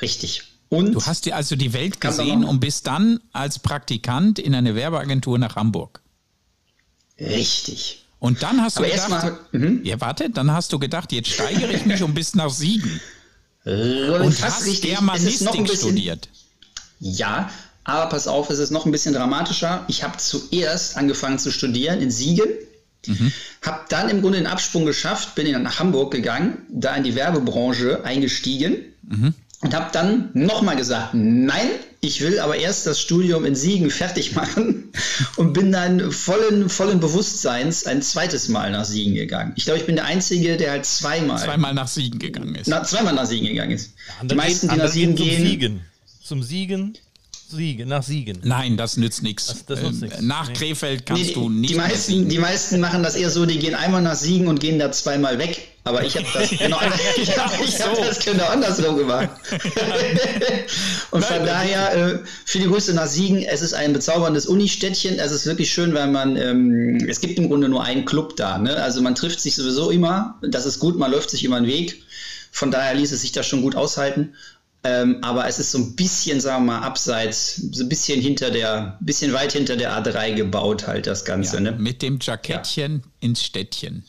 [0.00, 0.44] Richtig.
[0.68, 4.76] Und Du hast dir also die Welt gesehen und bist dann als Praktikant in eine
[4.76, 6.00] Werbeagentur nach Hamburg.
[7.18, 8.04] richtig.
[8.20, 9.80] Und dann hast du Aber gedacht, erstmal, mhm.
[9.82, 13.00] ja warte, dann hast du gedacht, jetzt steigere ich mich und bis nach Siegen.
[13.64, 14.92] Äh, Und fast hast richtig.
[14.92, 16.28] Es ist noch ein Germanistik bisschen, studiert.
[17.00, 17.50] Ja,
[17.84, 19.84] aber pass auf, es ist noch ein bisschen dramatischer.
[19.88, 22.46] Ich habe zuerst angefangen zu studieren in Siegen,
[23.62, 27.14] habe dann im Grunde den Absprung geschafft, bin dann nach Hamburg gegangen, da in die
[27.14, 28.84] Werbebranche eingestiegen
[29.62, 31.68] und habe dann nochmal gesagt, nein,
[32.00, 34.90] ich will aber erst das Studium in Siegen fertig machen
[35.36, 39.52] und bin dann vollen, vollen Bewusstseins ein zweites Mal nach Siegen gegangen.
[39.56, 42.68] Ich glaube, ich bin der Einzige, der halt zweimal, Zweimal nach Siegen gegangen ist.
[42.68, 43.90] na, zweimal nach Siegen gegangen ist.
[43.90, 45.80] Die Andere meisten, die nach Siegen gehen zum gehen, Siegen.
[46.24, 46.98] Zum Siegen,
[47.50, 48.38] Siegen, nach Siegen.
[48.44, 49.46] Nein, das nützt nichts.
[49.48, 50.22] Das- das nützt Ähm, nichts.
[50.22, 50.54] Nach Nee.
[50.54, 53.74] Krefeld kannst Nee, du nicht die, meisten, die meisten machen das eher so, die gehen
[53.74, 55.66] einmal nach Siegen und gehen da zweimal weg.
[55.84, 56.78] Aber ich habe das genau,
[57.16, 59.30] ich hab, ich hab das genau andersrum gemacht.
[61.10, 63.42] und von daher, äh, viele Grüße nach Siegen.
[63.42, 65.18] Es ist ein bezauberndes Unistädtchen.
[65.18, 68.58] Es ist wirklich schön, weil man, ähm, es gibt im Grunde nur einen Club da.
[68.58, 68.76] Ne?
[68.76, 70.38] Also man trifft sich sowieso immer.
[70.42, 72.02] Das ist gut, man läuft sich immer einen Weg.
[72.52, 74.34] Von daher ließ es sich da schon gut aushalten.
[74.82, 78.50] Ähm, aber es ist so ein bisschen, sagen wir mal, abseits, so ein bisschen hinter
[78.50, 81.56] der, bisschen weit hinter der A3 gebaut, halt das Ganze.
[81.56, 81.72] Ja, ne?
[81.72, 84.04] mit dem Jackettchen ins Städtchen.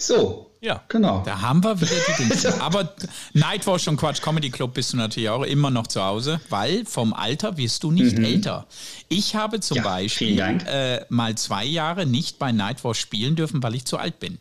[0.00, 0.82] So, Ja.
[0.88, 1.22] genau.
[1.24, 2.54] Da haben wir wieder die Dinge.
[2.60, 2.94] Aber
[3.34, 7.12] Nightwatch und Quatsch Comedy Club bist du natürlich auch immer noch zu Hause, weil vom
[7.12, 8.66] Alter wirst du nicht älter.
[9.08, 13.74] Ich habe zum Ja, Beispiel äh, mal zwei Jahre nicht bei Nightwatch spielen dürfen, weil
[13.74, 14.38] ich zu alt bin.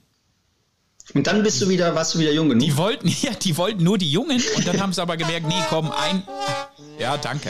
[1.16, 2.64] Und dann bist du wieder, warst du wieder jung genug.
[2.64, 5.56] Die wollten, ja, die wollten nur die Jungen und dann haben sie aber gemerkt, nee,
[5.70, 6.22] komm, ein.
[7.00, 7.50] Ja, danke.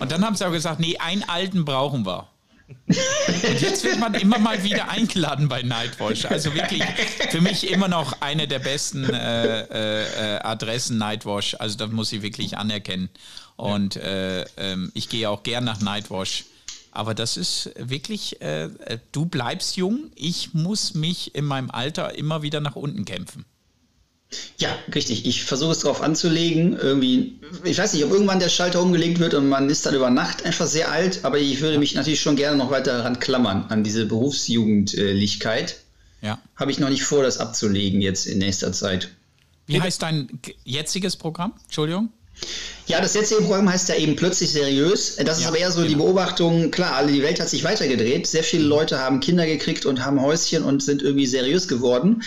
[0.00, 2.26] Und dann haben sie aber gesagt, nee, einen alten brauchen wir.
[2.68, 6.24] Und jetzt wird man immer mal wieder eingeladen bei Nightwatch.
[6.24, 6.82] Also wirklich
[7.30, 11.56] für mich immer noch eine der besten äh, äh, Adressen Nightwatch.
[11.58, 13.08] Also das muss ich wirklich anerkennen.
[13.56, 16.44] Und äh, ähm, ich gehe auch gern nach Nightwatch.
[16.90, 18.70] Aber das ist wirklich, äh,
[19.12, 23.44] du bleibst jung, ich muss mich in meinem Alter immer wieder nach unten kämpfen.
[24.58, 25.26] Ja, richtig.
[25.26, 26.76] Ich versuche es drauf anzulegen.
[26.78, 30.10] Irgendwie, ich weiß nicht, ob irgendwann der Schalter umgelegt wird und man ist dann über
[30.10, 33.66] Nacht einfach sehr alt, aber ich würde mich natürlich schon gerne noch weiter daran klammern,
[33.68, 35.76] an diese Berufsjugendlichkeit.
[36.22, 36.38] Ja.
[36.56, 39.10] Habe ich noch nicht vor, das abzulegen jetzt in nächster Zeit.
[39.66, 40.28] Wie heißt dein
[40.64, 41.52] jetziges Programm?
[41.64, 42.10] Entschuldigung?
[42.86, 45.16] Ja, das jetzige Programm heißt ja eben plötzlich seriös.
[45.16, 46.04] Das ist Ja, aber eher so die genau.
[46.04, 48.26] Beobachtung, klar, alle, die Welt hat sich weitergedreht.
[48.26, 52.22] Sehr viele Leute haben Kinder gekriegt und haben Häuschen und sind irgendwie seriös geworden.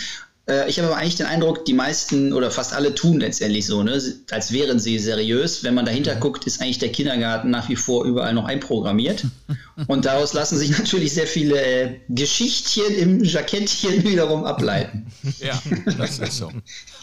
[0.50, 3.82] Äh, Ich habe aber eigentlich den Eindruck, die meisten oder fast alle tun letztendlich so,
[3.82, 4.00] ne?
[4.30, 5.62] als wären sie seriös.
[5.64, 6.20] Wenn man dahinter Mhm.
[6.20, 9.24] guckt, ist eigentlich der Kindergarten nach wie vor überall noch einprogrammiert.
[9.86, 15.06] und daraus lassen sich natürlich sehr viele äh, Geschichtchen im Jackettchen wiederum ableiten.
[15.40, 15.60] Ja,
[15.98, 16.50] das ist so.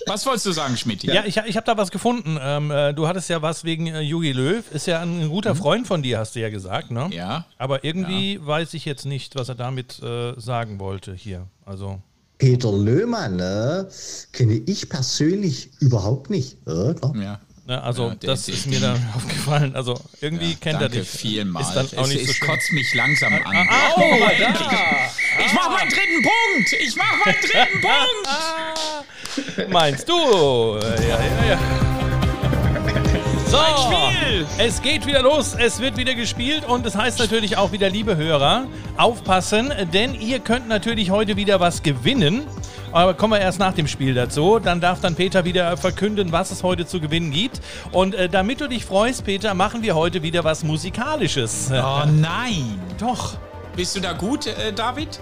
[0.05, 1.03] Was wolltest du sagen, Schmidt?
[1.03, 2.37] Ja, ich, ich habe da was gefunden.
[2.41, 4.63] Ähm, äh, du hattest ja was wegen äh, Jogi Löw.
[4.71, 7.05] Ist ja ein guter Freund von dir, hast du ja gesagt, ne?
[7.07, 7.11] Mhm.
[7.11, 7.45] Ja.
[7.57, 11.47] Aber irgendwie weiß ich jetzt nicht, was er damit äh, sagen wollte hier.
[11.65, 12.01] Also.
[12.37, 13.87] Peter Löhmann ne,
[14.31, 16.57] kenne ich persönlich überhaupt nicht.
[16.67, 17.15] Ja, klar.
[17.15, 17.39] Ja.
[17.65, 19.75] Ne, also Ja, das ist mir dann aufgefallen.
[19.75, 21.09] Also irgendwie kennt Danke er dich.
[21.09, 21.67] vielmals.
[21.67, 23.67] Ist dann auch es, nicht so es kotzt mich langsam an.
[23.69, 24.29] Ah, oh, da.
[24.31, 24.67] endlich.
[25.45, 26.73] Ich mach meinen dritten Punkt.
[26.79, 27.81] Ich mach meinen dritten
[29.65, 29.73] Punkt.
[29.73, 30.13] Meinst du?
[30.81, 31.86] Ja, ja, ja.
[33.49, 34.45] So, Spiel.
[34.57, 38.17] es geht wieder los, es wird wieder gespielt und es heißt natürlich auch wieder, liebe
[38.17, 38.65] Hörer,
[38.97, 42.45] aufpassen, denn ihr könnt natürlich heute wieder was gewinnen.
[42.91, 44.59] Aber kommen wir erst nach dem Spiel dazu.
[44.59, 47.61] Dann darf dann Peter wieder verkünden, was es heute zu gewinnen gibt.
[47.91, 51.69] Und äh, damit du dich freust, Peter, machen wir heute wieder was Musikalisches.
[51.71, 52.79] Oh nein.
[52.99, 53.37] Doch.
[53.75, 55.19] Bist du da gut, äh, David?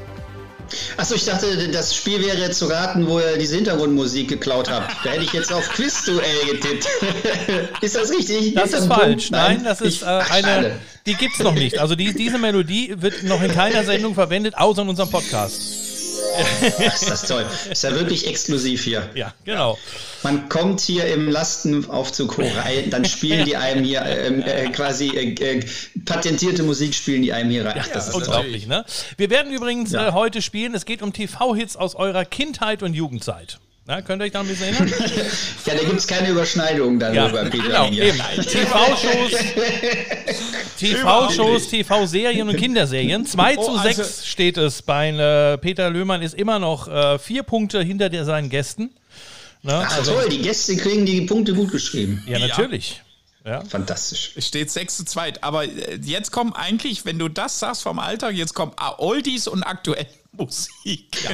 [0.97, 4.93] Achso, ich dachte, das Spiel wäre jetzt zu raten, wo ihr diese Hintergrundmusik geklaut habt.
[5.06, 6.88] Da hätte ich jetzt auf Quizduell getippt.
[7.82, 8.56] ist das richtig?
[8.56, 9.30] Das Ist ist falsch.
[9.30, 9.32] Punkt?
[9.32, 10.47] Nein, das ist äh, ach, eine.
[10.47, 10.80] schade.
[11.06, 11.78] Die gibt's noch nicht.
[11.80, 15.85] Also die, diese Melodie wird noch in keiner Sendung verwendet, außer in unserem Podcast.
[16.80, 17.45] Ist das toll.
[17.69, 19.10] Ist ja wirklich exklusiv hier.
[19.15, 19.78] Ja, genau.
[20.24, 25.10] Man kommt hier im Lastenaufzug hoch rein, dann spielen die einem hier ähm, äh, quasi
[25.10, 25.63] äh, äh,
[26.06, 27.78] patentierte Musik spielen die einem hier rein.
[27.80, 28.24] Ach, das ist toll.
[28.24, 28.86] Unglaublich, ne?
[29.17, 30.10] Wir werden übrigens Ja.
[30.10, 30.74] äh, heute spielen.
[30.74, 33.60] Es geht um TV-Hits aus eurer Kindheit und Jugendzeit.
[33.88, 34.93] Na, könnt ihr euch da ein bisschen erinnern?
[35.65, 37.63] Ja, da gibt es keine Überschneidung darüber, Peter.
[37.63, 37.88] genau.
[37.89, 38.17] Eben.
[38.17, 39.32] TV-Shows,
[40.80, 43.26] TV-Shows, TV-Serien und Kinderserien.
[43.26, 47.19] 2 Oh, zu also- 6 steht es bei äh, Peter Löhmann ist immer noch äh,
[47.19, 48.91] vier Punkte hinter der, seinen Gästen.
[49.62, 49.84] Ne?
[49.88, 52.24] Ach toll, die Gäste kriegen die Punkte gut geschrieben.
[52.28, 53.02] Ja, natürlich.
[53.69, 54.32] Fantastisch.
[54.36, 55.34] Es steht 6 zu 2.
[55.41, 59.48] Aber äh, jetzt kommen eigentlich, wenn du das sagst vom Alter, jetzt kommen ah, Oldies
[59.48, 60.08] und aktuell.
[60.38, 61.17] Musik.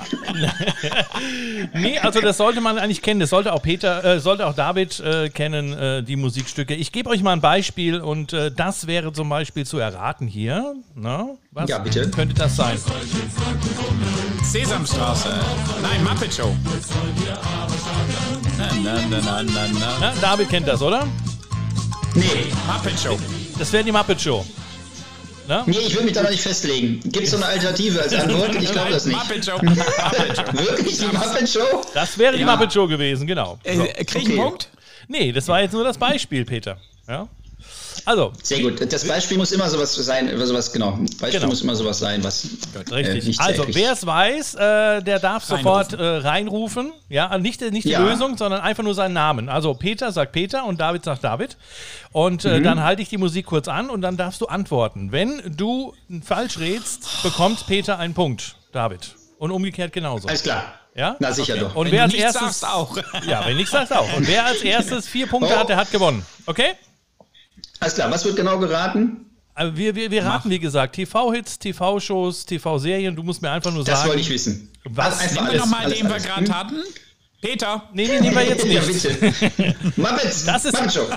[1.73, 3.19] Nee, also das sollte man eigentlich kennen.
[3.19, 6.73] Das sollte auch Peter, äh, sollte auch David äh, kennen, äh, die Musikstücke.
[6.75, 10.73] Ich gebe euch mal ein Beispiel und äh, das wäre zum Beispiel zu erraten hier.
[10.95, 12.09] Na, was Ja, bitte.
[12.09, 12.77] könnte das sein?
[14.43, 15.29] Sesamstraße.
[15.81, 16.55] Nein, Muppet Show.
[18.57, 19.97] Na, na, na, na, na, na.
[19.99, 21.07] Na, David kennt das, oder?
[22.15, 22.25] Nee,
[22.67, 23.17] Muppet Show.
[23.57, 24.45] Das wäre die Muppet Show.
[25.47, 25.63] Na?
[25.65, 26.99] nee, ich will mich da noch nicht festlegen.
[27.03, 28.55] Gibt es so eine Alternative als Antwort?
[28.55, 29.17] Ich glaube das nicht.
[29.17, 29.57] Muppet Show.
[29.61, 29.85] Muppet
[30.37, 30.53] Show.
[30.53, 31.81] Wirklich, die Muppet Show?
[31.93, 32.51] Das wäre die Ja.
[32.51, 33.57] Muppet Show gewesen, genau.
[33.65, 33.69] So.
[33.83, 34.47] Äh, krieg ich einen Okay.
[34.49, 34.69] Punkt?
[35.07, 36.77] Nee, das war jetzt nur das Beispiel, Peter.
[37.07, 37.27] Ja?
[38.05, 38.91] Also, Sehr gut.
[38.91, 40.91] Das Beispiel muss immer sowas sein, sowas, genau.
[41.19, 41.47] Beispiel Genau.
[41.47, 42.47] muss immer sowas sein, was
[42.91, 43.23] Richtig.
[43.23, 46.91] äh, nicht also, täglich- wer es weiß, äh, der darf sofort äh, reinrufen.
[47.09, 47.99] Ja, also nicht, nicht die Ja.
[48.03, 49.49] Lösung, sondern einfach nur seinen Namen.
[49.49, 51.57] Also Peter sagt Peter und David sagt David.
[52.11, 52.49] Und Mhm.
[52.51, 55.11] äh, dann halte ich die Musik kurz an und dann darfst du antworten.
[55.11, 59.15] Wenn du falsch rätst, bekommt Peter einen Punkt, David.
[59.37, 60.27] Und umgekehrt genauso.
[60.27, 60.73] Alles klar.
[60.93, 61.15] Ja?
[61.19, 61.73] Na sicher doch.
[61.75, 62.59] Und Wenn wer als erstes.
[62.59, 62.97] sagst, auch.
[63.25, 64.11] Ja, wenn nichts sagst auch.
[64.17, 65.59] Und wer als erstes vier Punkte Oh.
[65.59, 66.25] hat, der hat gewonnen.
[66.45, 66.71] Okay?
[67.81, 68.09] Alles klar.
[68.11, 69.25] Was wird genau geraten?
[69.53, 73.15] Also wir, wir, wir raten, wie gesagt, TV-Hits, TV-Shows, TV-Serien.
[73.15, 74.09] Du musst mir einfach nur Das sagen.
[74.09, 74.69] wollte ich wissen.
[74.85, 75.19] Was?
[75.19, 76.55] Einfach Nehmen wir alles, nochmal alles, den wir gerade Hm?
[76.55, 76.75] hatten.
[77.41, 77.83] Peter.
[77.93, 79.03] Nee, nee, nehmen wir jetzt Ja, nicht.
[79.03, 79.75] bitte.
[79.97, 80.45] Muppets.
[80.45, 81.07] Das ist- Muppet Show.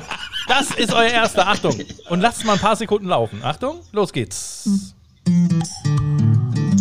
[0.48, 1.46] Das ist euer erster.
[1.46, 1.79] Achtung.
[2.09, 3.42] Und lasst mal ein paar Sekunden laufen.
[3.44, 4.94] Achtung, los geht's.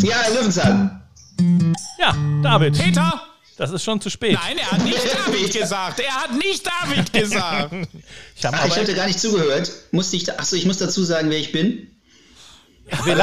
[0.02, 1.02] Ja, Löwenzahn.
[2.00, 2.78] Ja, David.
[2.78, 3.22] Peter.
[3.58, 4.34] Das ist schon zu spät.
[4.34, 6.00] Nein, er hat nicht David gesagt.
[6.00, 7.74] Er hat nicht David gesagt.
[8.36, 9.72] Ich hab Ah, ich hatte gar nicht zugehört.
[9.92, 11.88] Musste ich da, achso, ich muss dazu sagen, wer ich bin.
[13.06, 13.16] wir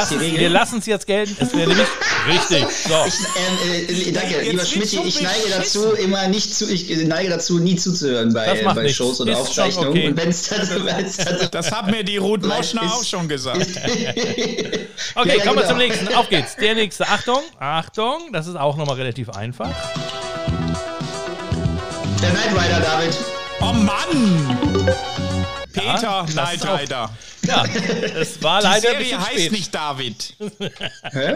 [0.49, 1.35] lassen es jetzt gelten.
[1.39, 1.87] Es wäre nämlich
[2.27, 2.65] richtig.
[2.87, 3.05] So.
[3.07, 3.13] Ich,
[3.93, 7.59] ähm, äh, danke, Jetzt lieber Schmidt, ich neige dazu immer nicht zu, ich neige dazu
[7.59, 8.89] nie zuzuhören bei, bei.
[8.91, 9.89] Shows oder Ist Aufzeichnungen.
[9.89, 10.07] okay.
[10.07, 10.25] Und dann,
[10.87, 13.67] wenn's dann Das hat mir die Ruth Moschner auch schon gesagt.
[15.13, 15.67] Okay, Ja, kommen wir genau.
[15.67, 16.07] zum nächsten.
[16.13, 16.55] Auf geht's.
[16.55, 17.07] Der nächste.
[17.07, 18.31] Achtung, Achtung.
[18.31, 19.73] Das ist auch nochmal relativ einfach.
[22.21, 23.17] Der Knight Rider, David.
[23.61, 24.87] Oh Mann!
[25.73, 27.09] Peter das Knight Rider.
[27.47, 27.63] Ja,
[28.19, 29.51] es war Die leider ein Serie bisschen heißt spät.
[29.51, 30.35] nicht David.
[31.11, 31.35] Hä?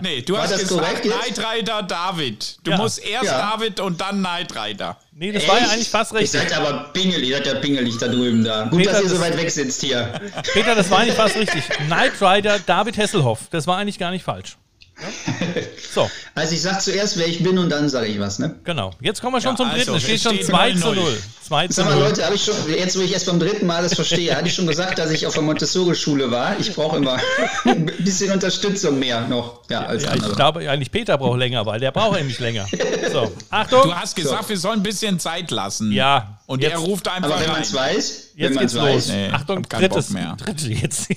[0.00, 1.02] Nee, du hast das gesagt?
[1.02, 2.58] Knight Rider David.
[2.64, 2.76] Du Ja.
[2.78, 3.50] musst erst Ja.
[3.52, 4.96] David und dann Knight Rider.
[5.12, 5.72] Nee, das war ja Echt?
[5.72, 6.40] eigentlich fast Ihr richtig.
[6.40, 8.64] seid aber pingelig, ihr seid ja pingelig da drüben da.
[8.64, 10.18] Gut, Peter, dass ihr so weit weg sitzt hier.
[10.54, 11.64] Peter, das war eigentlich fast richtig.
[11.86, 13.40] Knight Rider David Hasselhoff.
[13.50, 14.56] Das war eigentlich gar nicht falsch.
[15.00, 15.62] Ja?
[15.92, 18.56] So, Also ich sag zuerst, wer ich bin und dann sage ich was, ne?
[18.64, 18.90] genau.
[19.00, 19.96] Jetzt kommen wir schon Ja, zum also, dritten.
[19.96, 20.94] Es steht schon steht 2 zu 0-0.
[20.94, 21.18] 0.
[21.46, 22.02] 2 zu Sag mal 0.
[22.08, 24.54] Leute, habe ich schon, jetzt wo ich erst beim dritten Mal das verstehe, hatte ich
[24.54, 26.58] schon gesagt, dass ich auf der Montessori-Schule war.
[26.58, 27.18] Ich brauche immer
[27.64, 31.78] ein bisschen Unterstützung mehr noch, ja, als Ja, ich glaube eigentlich Peter braucht länger, weil
[31.78, 32.66] der braucht nämlich länger.
[33.12, 33.82] So, Achtung.
[33.82, 35.92] Du hast gesagt, wir sollen ein bisschen Zeit lassen.
[35.92, 38.74] Ja, Und jetzt- er ruft einfach Aber wenn man es weiß, wenn Jetzt man geht's
[38.74, 38.88] es los.
[38.88, 39.08] weiß.
[39.08, 40.36] Nee, Achtung, drittes, Bock mehr.
[40.36, 41.08] dritte jetzt.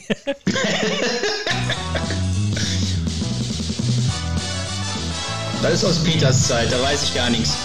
[5.61, 7.57] Das ist aus Peters Zeit, da weiß ich gar nichts.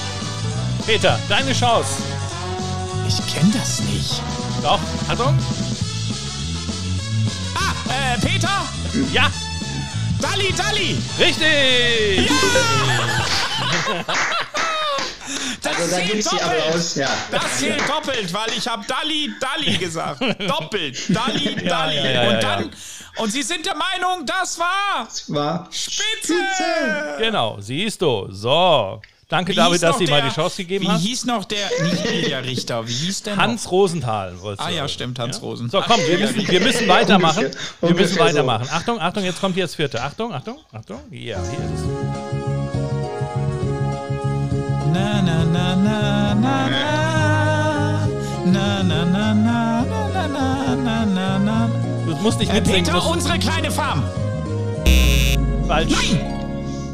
[0.86, 1.90] Peter, deine Chance.
[3.06, 4.20] Ich kenne das nicht.
[4.62, 5.38] Doch, Achtung.
[7.54, 8.66] Ah, äh, Peter!
[9.12, 9.30] Ja,
[10.20, 10.98] Dalli, Dalli!
[11.18, 12.30] richtig.
[15.62, 16.96] Das Also zählt doppelt.
[16.96, 17.08] Ja.
[17.30, 20.20] Das zählt doppelt, weil ich habe Dalli, Dalli gesagt.
[20.48, 20.98] Doppelt.
[21.08, 21.96] Dalli, Ja, Dalli.
[21.96, 22.70] ja, ja, und ja, dann.
[23.18, 26.34] Und Sie sind der Meinung, das war War Spitze!
[27.18, 28.28] Genau, siehst du.
[28.30, 29.00] So.
[29.28, 31.02] Danke, Wie David, dass du ihm mal die Chance gegeben Wie hast.
[31.02, 34.32] hieß noch der, nicht Ilja Richter, wie hieß der Hans Rosenthal.
[34.34, 34.58] noch?
[34.58, 35.70] Ah du ja, stimmt, Hans Rosen.
[35.70, 37.46] So, komm, wir müssen, wir müssen weitermachen.
[37.46, 38.68] Ungefähr- Wir müssen weitermachen.
[38.70, 40.02] Achtung, Achtung, jetzt kommt hier das vierte.
[40.02, 41.00] Achtung, Achtung, Achtung.
[41.10, 41.82] Ja, hier ist es.
[44.92, 48.06] Na, na, na, na, na, na.
[48.44, 51.81] Na, na, na, na, na, na, na, na, na.
[52.22, 52.84] Musst nicht Äh, mitsingen.
[52.84, 54.04] Peter, unsere kleine Farm.
[55.66, 55.92] falsch.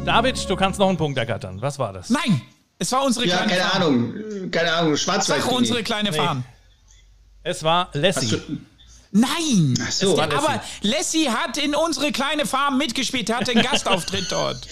[0.05, 1.61] David, du kannst noch einen Punkt ergattern.
[1.61, 2.09] Was war das?
[2.09, 2.41] Nein,
[2.79, 3.81] es war unsere Ja, kleine keine Farm.
[3.83, 4.51] Ahnung.
[4.51, 4.97] Keine Ahnung.
[4.97, 5.43] Schwarzwald.
[5.43, 6.43] Sag unsere kleine Farm.
[7.43, 8.41] Es war Lassie.
[9.11, 9.73] Nein!
[9.87, 10.15] Ach so.
[10.17, 14.67] Ja, aber Lassie hat in unsere kleine Farm mitgespielt, hat den Gastauftritt dort.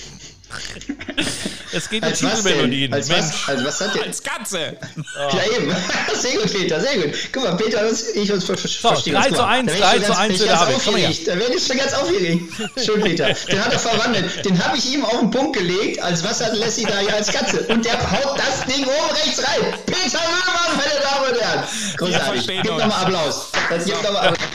[1.74, 2.14] Es geht um?
[2.14, 2.94] Titelmelodien.
[2.94, 4.04] Als was, als was hat der?
[4.04, 4.78] Als Katze.
[5.18, 5.76] Ja, eben.
[6.22, 7.14] Sehr gut, Peter, sehr gut.
[7.32, 9.30] Guck mal, Peter, das- ich ver- ver- verstehe 3 das.
[9.30, 10.76] zu Guck mal, 1, da werd 3 ich zu schon ganz- 1 für David.
[10.86, 11.12] Komm her.
[11.26, 12.44] Da werde ich schon ganz aufgeregt.
[12.86, 13.34] Schön, Peter.
[13.34, 14.46] Den hat er verwandelt.
[14.46, 17.28] Den habe ich ihm auf den Punkt gelegt, als was hat Lassie da hier als
[17.32, 17.62] Katze.
[17.68, 19.74] Und der haut das Ding oben rechts rein.
[19.86, 21.64] Peter Löhmann, meine Damen und Herren.
[21.98, 22.28] Großartig.
[22.34, 22.82] verstehen Gib uns.
[22.84, 23.52] nochmal Applaus.
[23.70, 24.48] Das gibt nochmal Applaus.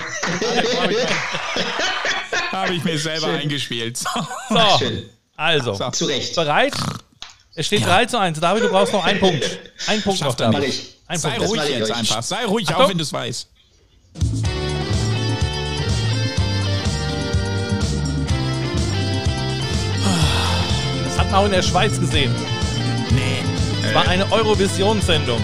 [2.53, 3.99] Habe ich mir selber eingespielt.
[3.99, 4.09] So.
[4.49, 5.09] So, Schön.
[5.43, 6.35] Also, Zu Recht.
[6.35, 6.75] bereit?
[7.55, 8.41] Es steht 3 zu 1.
[8.41, 9.45] David, du brauchst noch einen Punkt.
[9.87, 10.75] Ein Punkt noch, er Mach David.
[11.07, 11.43] Ein Sei Punkt.
[11.43, 12.23] Das ruhig jetzt einfach.
[12.23, 12.85] Sei ruhig, Achtung.
[12.85, 13.49] auch wenn du es weißt.
[21.33, 22.35] Wetten auch in der Schweiz gesehen.
[23.11, 23.43] Nee.
[23.87, 25.41] Es war eine Eurovision-Sendung.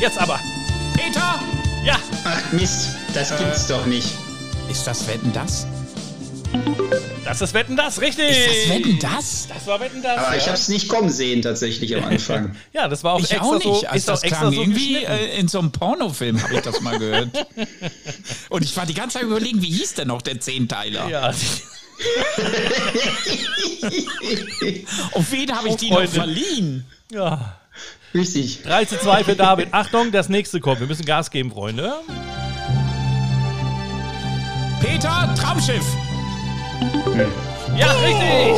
[0.00, 0.40] Jetzt aber.
[0.94, 1.40] Peter!
[1.84, 4.25] Ja, Ach Mist, das gibt's doch nicht.
[4.70, 5.66] Ist das Wetten das?
[7.24, 8.30] das ist Wetten das, richtig.
[8.30, 9.48] Ist das Wetten das?
[9.48, 10.18] Das war Wetten das.
[10.18, 10.42] Aber ja.
[10.42, 12.54] ich hab's nicht kommen sehen tatsächlich am Anfang.
[12.72, 13.64] ja, das war auch Ich extra auch nicht.
[13.64, 13.72] so.
[13.86, 15.12] Also ist das auch extra klang so irgendwie geschnitten.
[15.12, 17.28] äh, in so einem Pornofilm, habe ich das mal gehört.
[18.48, 21.08] Und ich war die ganze Zeit überlegen, wie hieß denn noch der Zehnteiler?
[21.08, 21.32] ja.
[25.12, 26.12] Und wen habe ich Oh, die noch Freunde.
[26.12, 26.84] verliehen?
[27.12, 27.56] ja.
[28.14, 28.62] Richtig.
[28.62, 29.68] 3 zu 2 für David.
[29.72, 30.80] Achtung, das nächste kommt.
[30.80, 31.92] Wir müssen Gas geben, Freunde.
[34.80, 35.84] Peter, Traumschiff.
[37.76, 38.56] Ja, richtig.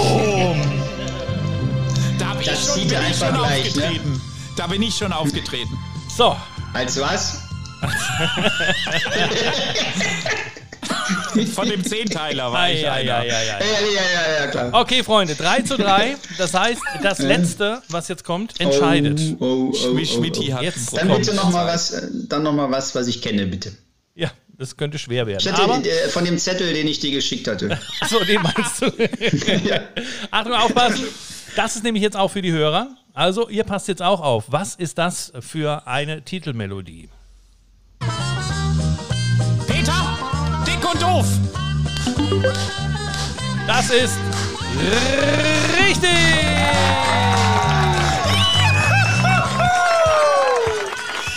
[2.19, 3.83] Da bin Das ich schon, bin ich schon gleich, ne?
[3.83, 4.21] aufgetreten.
[4.57, 5.79] Da bin ich schon aufgetreten.
[6.17, 6.37] So,
[6.73, 7.43] Als was?
[11.55, 13.15] Von dem Zehnteiler war Ei, ich ei, einer.
[13.17, 13.31] ei, ei, ei.
[13.31, 13.59] Ja, ja,
[14.13, 14.71] ja, ja, klar.
[14.73, 16.17] Okay, Freunde, 3 zu 3.
[16.37, 19.21] Das heißt, das letzte, was jetzt kommt, entscheidet.
[19.39, 19.97] Oh, oh, oh, oh, oh.
[20.55, 23.47] hat Jetzt Dann bitte noch mal was, äh, dann noch mal was, was ich kenne,
[23.47, 23.73] bitte.
[24.59, 25.53] Ja, das könnte schwer Ich werden.
[25.53, 27.79] hatte Aber, äh, von dem Zettel, den ich dir geschickt hatte.
[28.09, 28.87] so, den meinst du.
[30.31, 31.05] Achtung, aufpassen.
[31.57, 32.89] Das ist nämlich jetzt auch für die Hörer.
[33.15, 34.45] Also, ihr passt jetzt auch auf.
[34.49, 37.09] Was ist das für eine Titelmelodie?
[39.67, 40.19] Peter,
[40.67, 41.27] dick und doof.
[43.67, 44.15] Das ist
[45.87, 46.09] richtig.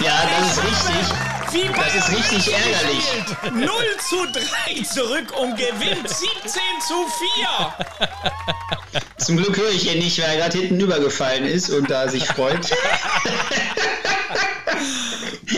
[0.03, 1.15] Ja, das ist richtig.
[1.51, 3.03] Bei Das ist richtig ärgerlich.
[3.51, 3.69] 0
[4.07, 9.05] zu 3 zurück und gewinnt 17 zu 4.
[9.17, 12.25] Zum Glück höre ich ihn nicht, weil er gerade hinten übergefallen ist und da sich
[12.25, 12.69] freut.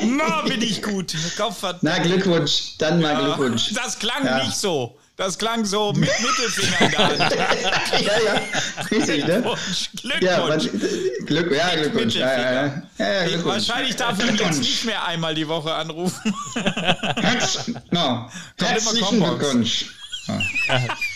[0.03, 1.13] Na, bin ich gut.
[1.37, 2.77] Kopf Na, Glückwunsch.
[2.79, 3.73] Dann mal Glückwunsch.
[3.73, 4.43] Das klang Ja.
[4.43, 4.97] nicht so.
[5.15, 7.35] Das klang so mit Mittelfinger in der Hand.
[8.01, 8.41] ja, ja.
[8.89, 9.41] Richtig, ne?
[9.41, 9.89] Glückwunsch.
[10.21, 11.25] Ja, man, Glückwunsch.
[11.27, 12.15] Glück, ja, Glückwunsch.
[12.15, 12.83] Ja, ja, ja.
[12.97, 13.67] ja, ja Glückwunsch.
[13.67, 16.33] Wahrscheinlich darf ich jetzt nicht mehr einmal die Woche anrufen.
[17.91, 18.29] No.
[18.59, 19.19] Herzlichen.
[19.19, 19.85] Glückwunsch.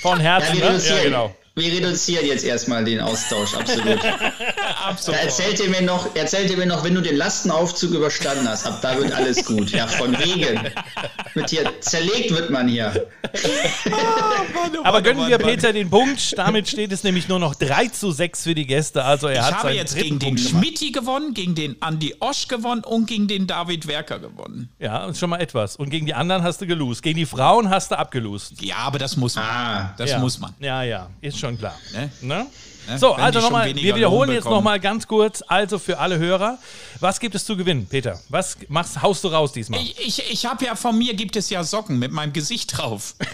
[0.02, 0.84] Von Ja, Herzen, wir ne?
[0.84, 1.36] Ja, genau.
[1.58, 4.00] Wir reduzieren jetzt erstmal den Austausch, absolut.
[5.08, 8.66] Da erzählt ihr, mir noch, erzählt ihr mir noch, wenn du den Lastenaufzug überstanden hast,
[8.66, 9.72] ab da wird alles gut.
[9.72, 10.60] Ja, von wegen.
[11.36, 13.08] Mit hier, zerlegt wird man hier.
[14.84, 16.38] Aber gönnen wir Peter den Punkt.
[16.38, 19.04] Damit steht es nämlich nur noch 3 zu 6 für die Gäste.
[19.04, 20.38] Also er Ich hat habe jetzt gegen den.
[20.38, 24.70] Schmidti gewonnen, gegen den Andi Osch gewonnen und gegen den David Werker gewonnen.
[24.80, 25.76] Ja, ist schon mal etwas.
[25.76, 27.02] Und gegen die anderen hast du gelost.
[27.04, 28.62] Gegen die Frauen hast du abgelost.
[28.62, 29.46] Ja, aber das muss man.
[29.46, 30.20] Ah, Das ja.
[30.20, 30.54] muss man.
[30.60, 31.78] Ja, ja, ist schon klar.
[31.94, 32.10] Ne?
[32.22, 32.48] Ne?
[32.88, 32.98] Ne?
[32.98, 36.18] So, Wenn also schon nochmal, wir wiederholen Lohn jetzt nochmal ganz kurz, also für alle
[36.20, 36.58] Hörer,
[37.02, 38.20] was gibt es zu gewinnen, Peter?
[38.30, 39.80] Was machst, haust du raus diesmal?
[39.82, 43.16] Ich, ich, ich habe ja von mir gibt es ja Socken mit meinem Gesicht drauf.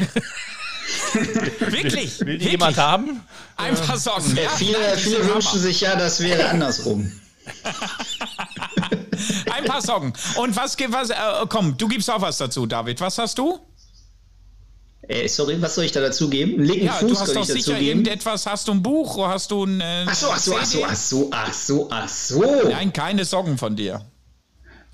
[1.60, 2.20] Wirklich?
[2.20, 2.52] Will die wirklich.
[2.52, 3.22] jemand haben?
[3.56, 4.36] Einfach Socken.
[4.38, 7.12] Äh, Ja, viele viele wünschen sich ja, das wäre andersrum.
[9.52, 10.14] Ein paar Socken.
[10.36, 11.16] Und was, ge- was äh,
[11.48, 13.00] komm, du gibst auch was dazu, David.
[13.02, 13.60] Was hast du?
[15.08, 16.54] Äh, sorry, was soll ich da dazu geben?
[16.54, 17.88] Einen linken Ja, du Fuß hast soll doch ich dazu sicher geben?
[18.00, 18.46] irgendetwas.
[18.46, 19.18] Hast du ein Buch?
[19.28, 19.82] Hast du ein.
[19.82, 22.70] Äh, Ach so, ach so, ach so, ach so, ach so, ach so.
[22.70, 24.02] Nein, keine Socken von dir.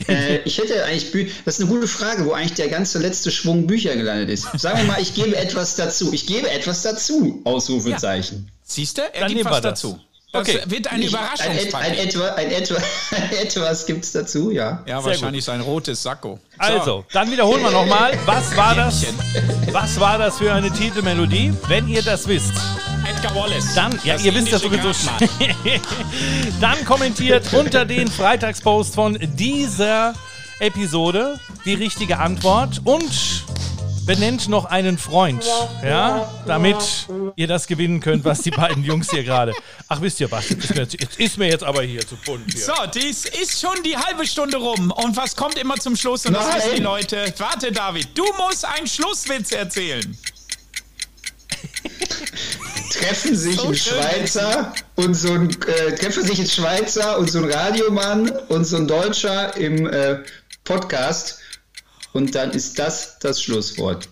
[0.08, 3.32] Äh, ich hätte eigentlich, Bü das ist eine gute Frage, wo eigentlich der ganze letzte
[3.32, 4.48] Schwung Bücher gelandet ist.
[4.58, 6.14] Sagen wir mal, ich gebe etwas dazu.
[6.14, 7.42] Ich gebe etwas dazu.
[7.44, 8.50] Ausrufezeichen.
[8.64, 9.02] Siehst du?
[9.14, 10.00] Er Dann gibt was dazu.
[10.32, 10.60] Das Okay.
[10.68, 12.06] wird ein Ich- ein, et- ein, Überraschungspaket.
[12.06, 12.76] etwa, ein, etwa,
[13.16, 14.84] ein etwas gibt's dazu, ja.
[14.86, 16.40] ja, Sehr wahrscheinlich sein rotes Sakko.
[16.52, 16.60] So.
[16.60, 19.06] Also, dann wiederholen wir nochmal, was war das?
[19.72, 21.54] Was war das für eine Titelmelodie?
[21.68, 22.54] Wenn ihr das wisst,
[23.10, 23.74] Edgar Wallace.
[23.74, 25.30] dann, ja, Das ihr wisst indische sowieso schon.
[26.62, 30.14] dann kommentiert unter den Freitagspost von dieser
[30.60, 33.10] Episode die richtige Antwort und
[34.06, 35.46] benennt noch einen Freund,
[35.84, 36.78] ja, damit
[37.36, 39.54] ihr das gewinnen könnt, was die beiden Jungs hier gerade.
[39.88, 40.50] Ach, wisst ihr was?
[40.50, 42.62] Jetzt ist mir jetzt, ist mir jetzt aber hier zu bunt hier.
[42.62, 44.92] So, dies ist schon die halbe Stunde rum.
[44.92, 46.26] Und was kommt immer zum Schluss?
[46.26, 46.58] Und das Nein.
[46.58, 47.34] wissen die Leute.
[47.38, 50.18] Warte, David, du musst einen Schlusswitz erzählen.
[52.92, 53.76] Treffen sich So ein.
[53.76, 58.78] Schweizer und so ein äh, treffen sich ein Schweizer und so ein Radiomann und so
[58.78, 60.18] ein Deutscher im äh,
[60.64, 61.39] Podcast
[62.14, 64.10] und dann ist das das Schlusswort.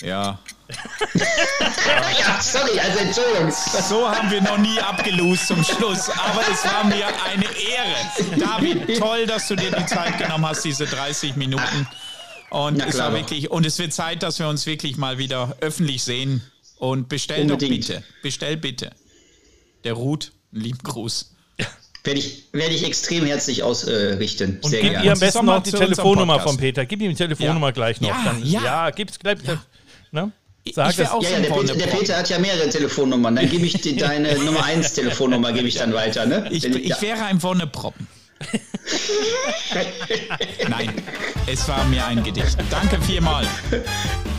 [0.00, 0.38] Ja.
[2.20, 3.50] Ja, sorry, also Entschuldigung.
[3.50, 6.08] So haben wir noch nie abgelost zum Schluss.
[6.10, 8.38] Aber es war mir eine Ehre.
[8.38, 11.88] David, toll, dass du dir die Zeit genommen hast, diese 30 Minuten.
[12.50, 13.16] Und es war doch.
[13.16, 16.42] wirklich, und es wird Zeit, dass wir uns wirklich mal wieder öffentlich sehen.
[16.78, 17.86] Und bestell doch Unbedingt.
[17.86, 18.04] bitte.
[18.22, 18.90] Bestell bitte.
[19.84, 21.34] Der Ruth, einen lieben Gruß.
[22.04, 24.58] Werde ich, werde ich extrem herzlich ausrichten.
[24.62, 25.04] Und Sehr gib gerne.
[25.06, 26.86] ihr am besten noch die Telefonnummer von Peter.
[26.86, 27.72] Gib ihm die Telefonnummer Ja.
[27.72, 28.08] gleich noch.
[28.08, 28.60] Ja, Dann, ja.
[28.64, 29.38] ja gib's gleich.
[30.10, 30.32] Ne?
[30.64, 31.10] Ich Sag es.
[31.10, 31.86] auch Ja, so ja, ein der Peter, der.
[31.86, 33.36] Peter hat ja mehrere Telefonnummern.
[33.36, 36.46] Dann gebe ich dir deine Nummer 1 Telefonnummer gebe ich dann weiter, ne?
[36.50, 37.00] Ich, Wenn- ich ja.
[37.02, 38.06] wäre ein Wonneproppen.
[40.68, 40.90] Nein,
[41.46, 42.56] es war mir ein Gedicht.
[42.70, 43.44] Danke vielmal.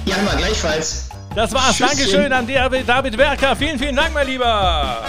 [0.06, 1.10] ja, mal gleichfalls.
[1.36, 1.78] Das war's.
[1.78, 1.98] Tschüsschen.
[1.98, 2.48] Dankeschön an
[2.88, 3.56] David, Werker.
[3.56, 5.06] Vielen, vielen Dank, mein Lieber.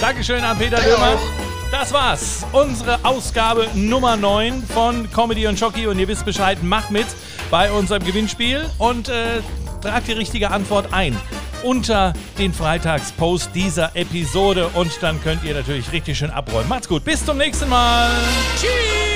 [0.00, 1.59] Dankeschön an Peter auch.
[1.70, 2.44] Das war's.
[2.52, 5.86] Unsere Ausgabe Nummer 9 von Comedy und Jockey.
[5.86, 7.06] Und ihr wisst Bescheid, macht mit
[7.50, 9.40] bei unserem Gewinnspiel und äh,
[9.80, 11.16] tragt die richtige Antwort ein
[11.62, 14.68] unter den Freitagspost dieser Episode.
[14.74, 16.68] Und dann könnt ihr natürlich richtig schön abräumen.
[16.68, 17.04] Macht's gut.
[17.04, 18.10] Bis zum nächsten Mal.
[18.60, 19.09] Tschüss.